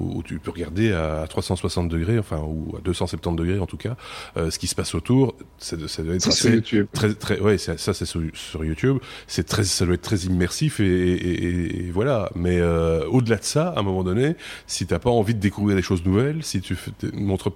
où, 0.00 0.22
tu 0.24 0.40
peux 0.40 0.50
regarder 0.50 0.92
à 0.92 1.24
360 1.28 1.88
degrés, 1.88 2.18
enfin 2.18 2.38
ou 2.44 2.74
à 2.76 2.80
270 2.80 3.36
degrés 3.36 3.60
en 3.60 3.66
tout 3.66 3.76
cas, 3.76 3.94
ce 4.36 4.58
qui 4.58 4.66
se 4.66 4.74
passe 4.74 4.96
autour. 4.96 5.36
C'est 5.58 5.83
ça 5.86 6.02
doit 6.02 6.14
être 6.14 6.28
assez, 6.28 6.50
YouTube. 6.50 6.86
très 6.92 7.14
très 7.14 7.40
ouais 7.40 7.58
ça 7.58 7.76
c'est 7.76 8.04
sur, 8.04 8.20
sur, 8.34 8.64
YouTube 8.64 8.98
c'est 9.26 9.44
très 9.44 9.64
ça 9.64 9.84
doit 9.84 9.94
être 9.94 10.02
très 10.02 10.18
immersif 10.18 10.80
et, 10.80 10.84
et, 10.84 11.86
et 11.86 11.90
voilà 11.90 12.30
mais 12.34 12.58
euh, 12.58 13.06
au-delà 13.06 13.36
de 13.36 13.44
ça 13.44 13.68
à 13.68 13.80
un 13.80 13.82
moment 13.82 14.04
donné 14.04 14.36
si 14.66 14.86
t'as 14.86 14.98
pas 14.98 15.10
envie 15.10 15.34
de 15.34 15.40
découvrir 15.40 15.76
des 15.76 15.82
choses 15.82 16.04
nouvelles 16.04 16.42
si 16.42 16.60
tu 16.60 16.76
montres 17.12 17.50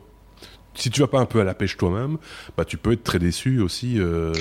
si 0.78 0.90
tu 0.90 1.00
vas 1.00 1.08
pas 1.08 1.18
un 1.18 1.26
peu 1.26 1.40
à 1.40 1.44
la 1.44 1.54
pêche 1.54 1.76
toi-même, 1.76 2.18
bah 2.56 2.64
tu 2.64 2.76
peux 2.76 2.92
être 2.92 3.02
très 3.02 3.18
déçu 3.18 3.60
aussi 3.60 3.96
euh, 3.98 4.32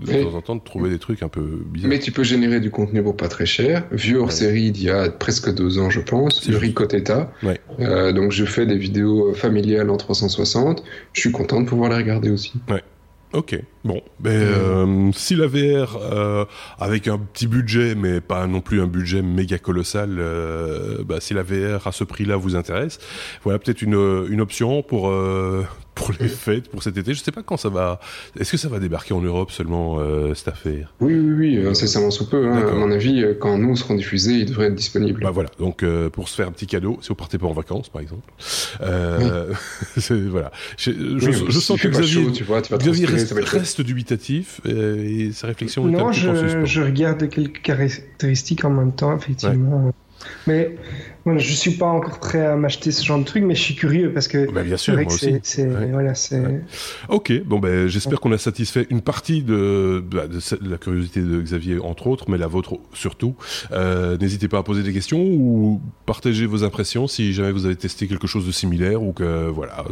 de, 0.00 0.22
temps 0.22 0.34
en 0.34 0.40
temps 0.42 0.56
de 0.56 0.60
trouver 0.60 0.90
des 0.90 0.98
trucs 0.98 1.22
un 1.22 1.28
peu 1.28 1.62
bizarres. 1.66 1.88
Mais 1.88 2.00
tu 2.00 2.10
peux 2.10 2.24
générer 2.24 2.60
du 2.60 2.70
contenu 2.70 3.02
pour 3.02 3.16
pas 3.16 3.28
très 3.28 3.46
cher. 3.46 3.84
Vieux 3.92 4.18
hors 4.18 4.26
ouais. 4.26 4.32
série 4.32 4.72
d'il 4.72 4.84
y 4.84 4.90
a 4.90 5.08
presque 5.10 5.54
deux 5.54 5.78
ans, 5.78 5.88
je 5.88 6.00
pense. 6.00 6.46
Le 6.48 6.56
Ricoteta. 6.56 7.32
Ouais. 7.42 7.60
Euh, 7.80 8.12
donc 8.12 8.32
je 8.32 8.44
fais 8.44 8.66
des 8.66 8.76
vidéos 8.76 9.32
familiales 9.34 9.90
en 9.90 9.96
360. 9.96 10.82
Je 11.12 11.20
suis 11.20 11.32
content 11.32 11.60
de 11.60 11.66
pouvoir 11.66 11.90
les 11.90 11.96
regarder 11.96 12.30
aussi. 12.30 12.54
Ouais. 12.68 12.82
Ok, 13.34 13.60
bon, 13.84 14.00
ben, 14.20 14.30
euh, 14.30 15.10
si 15.12 15.36
la 15.36 15.46
VR 15.46 15.98
euh, 16.00 16.46
avec 16.78 17.08
un 17.08 17.18
petit 17.18 17.46
budget, 17.46 17.94
mais 17.94 18.22
pas 18.22 18.46
non 18.46 18.62
plus 18.62 18.80
un 18.80 18.86
budget 18.86 19.20
méga 19.20 19.58
colossal, 19.58 20.16
euh, 20.18 21.04
bah, 21.04 21.20
si 21.20 21.34
la 21.34 21.42
VR 21.42 21.86
à 21.86 21.92
ce 21.92 22.04
prix-là 22.04 22.36
vous 22.36 22.56
intéresse, 22.56 22.98
voilà 23.44 23.58
peut-être 23.58 23.82
une, 23.82 24.26
une 24.30 24.40
option 24.40 24.82
pour 24.82 25.12
pour 26.12 26.22
les 26.22 26.28
fêtes, 26.28 26.68
pour 26.68 26.82
cet 26.82 26.96
été. 26.96 27.14
Je 27.14 27.22
sais 27.22 27.32
pas 27.32 27.42
quand 27.42 27.56
ça 27.56 27.68
va. 27.68 28.00
Est-ce 28.38 28.52
que 28.52 28.56
ça 28.56 28.68
va 28.68 28.78
débarquer 28.78 29.14
en 29.14 29.20
Europe 29.20 29.50
seulement 29.50 29.98
euh, 29.98 30.34
cette 30.34 30.48
affaire? 30.48 30.94
Oui, 31.00 31.14
oui, 31.14 31.58
oui, 31.58 31.66
incessamment 31.66 32.10
sous 32.10 32.28
peu. 32.28 32.48
Hein. 32.48 32.68
À 32.68 32.74
mon 32.74 32.90
avis, 32.90 33.24
quand 33.40 33.58
nous 33.58 33.76
serons 33.76 33.94
diffusés, 33.94 34.32
il 34.32 34.46
devrait 34.46 34.66
être 34.66 34.74
disponible. 34.74 35.22
Bah 35.22 35.30
voilà. 35.30 35.50
Donc 35.58 35.82
euh, 35.82 36.08
pour 36.08 36.28
se 36.28 36.34
faire 36.34 36.48
un 36.48 36.52
petit 36.52 36.66
cadeau, 36.66 36.98
si 37.02 37.08
vous 37.08 37.14
partez 37.14 37.38
pas 37.38 37.46
en 37.46 37.52
vacances, 37.52 37.88
par 37.88 38.00
exemple. 38.00 38.30
Euh, 38.80 39.52
oui. 39.96 40.28
voilà. 40.30 40.50
Je, 40.76 40.92
je, 40.92 41.28
oui, 41.28 41.46
je 41.48 41.60
sens 41.60 41.80
que 41.80 41.88
Xavier, 41.88 42.24
chaud, 42.24 42.30
tu 42.30 42.44
vois, 42.44 42.62
tu 42.62 42.72
vas 42.72 42.78
Xavier 42.78 43.06
reste, 43.06 43.32
reste 43.32 43.80
dubitatif 43.80 44.60
et 44.64 45.30
sa 45.32 45.46
réflexion 45.48 45.84
non, 45.84 45.98
est 45.98 46.02
un 46.02 46.12
je, 46.12 46.20
petit 46.20 46.32
peu 46.32 46.38
en 46.38 46.42
suspens. 46.42 46.64
je 46.64 46.82
regarde 46.82 47.28
quelques 47.28 47.62
caractéristiques 47.62 48.64
en 48.64 48.70
même 48.70 48.92
temps, 48.92 49.16
effectivement. 49.16 49.86
Ouais. 49.86 49.92
Mais 50.46 50.76
voilà, 51.28 51.40
je 51.40 51.52
suis 51.52 51.72
pas 51.72 51.84
encore 51.84 52.20
prêt 52.20 52.40
à 52.40 52.56
m'acheter 52.56 52.90
ce 52.90 53.04
genre 53.04 53.18
de 53.18 53.24
truc, 53.24 53.44
mais 53.44 53.54
je 53.54 53.60
suis 53.60 53.74
curieux 53.74 54.14
parce 54.14 54.28
que 54.28 54.50
bah 54.50 54.62
bien 54.62 54.78
sûr, 54.78 54.94
moi 54.94 55.04
aussi. 55.12 55.38
C'est, 55.42 55.66
ouais. 55.66 55.90
voilà, 55.92 56.14
c'est. 56.14 56.40
Ouais. 56.40 56.62
Ok, 57.10 57.30
bon 57.44 57.58
ben 57.58 57.86
j'espère 57.86 58.14
ouais. 58.14 58.18
qu'on 58.18 58.32
a 58.32 58.38
satisfait 58.38 58.86
une 58.88 59.02
partie 59.02 59.42
de, 59.42 60.02
de, 60.10 60.40
la 60.66 60.78
curiosité 60.78 61.20
de 61.20 61.38
Xavier 61.42 61.80
entre 61.80 62.06
autres, 62.06 62.30
mais 62.30 62.38
la 62.38 62.46
vôtre 62.46 62.78
surtout. 62.94 63.34
Euh, 63.72 64.16
n'hésitez 64.16 64.48
pas 64.48 64.56
à 64.56 64.62
poser 64.62 64.82
des 64.82 64.94
questions 64.94 65.20
ou 65.20 65.82
partager 66.06 66.46
vos 66.46 66.64
impressions 66.64 67.06
si 67.06 67.34
jamais 67.34 67.52
vous 67.52 67.66
avez 67.66 67.76
testé 67.76 68.08
quelque 68.08 68.26
chose 68.26 68.46
de 68.46 68.52
similaire 68.52 69.02
ou 69.02 69.12
que 69.12 69.48
voilà 69.48 69.84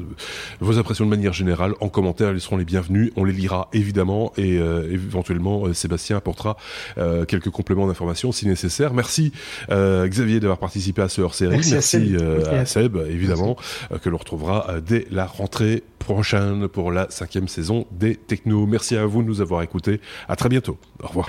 vos 0.61 0.79
impressions 0.79 1.05
de 1.05 1.11
manière 1.11 1.35
générale 1.35 1.75
en 1.81 1.90
commentaire, 1.90 2.31
elles 2.31 2.40
seront 2.40 2.57
les 2.57 2.64
bienvenues. 2.64 3.12
On 3.16 3.25
les 3.25 3.35
lira 3.35 3.68
évidemment 3.75 4.33
et 4.38 4.59
euh, 4.59 4.90
éventuellement 4.90 5.70
Sébastien 5.75 6.16
apportera 6.16 6.57
euh, 6.96 7.27
quelques 7.27 7.51
compléments 7.51 7.88
d'informations 7.88 8.33
si 8.33 8.49
nécessaire. 8.49 8.94
Merci 8.94 9.33
Xavier 9.68 10.40
d'avoir 10.40 10.59
participé 10.59 11.03
à 11.03 11.11
ce 11.11 11.26
Merci, 11.29 11.73
Merci, 11.73 11.75
à 11.75 11.81
Seb, 11.81 12.17
euh, 12.21 12.62
à 12.62 12.67
Seb 12.67 12.97
évidemment, 13.09 13.57
euh, 13.93 13.99
que 13.99 14.09
l'on 14.09 14.19
retrouvera 14.19 14.71
euh, 14.71 14.81
dès 14.81 15.07
la 15.11 15.27
rentrée 15.27 15.83
prochaine 15.99 16.69
pour 16.69 16.93
la 16.93 17.07
cinquième 17.11 17.49
saison 17.49 17.87
des 17.91 18.17
Technos. 18.17 18.67
Merci 18.67 18.97
à 18.97 19.07
vous 19.07 19.23
de 19.23 19.29
nous 19.29 19.41
avoir 19.41 19.62
écoutés. 19.62 20.01
À 20.29 20.37
très 20.37 20.49
bientôt. 20.49 20.79
Au 21.03 21.09
revoir. 21.09 21.29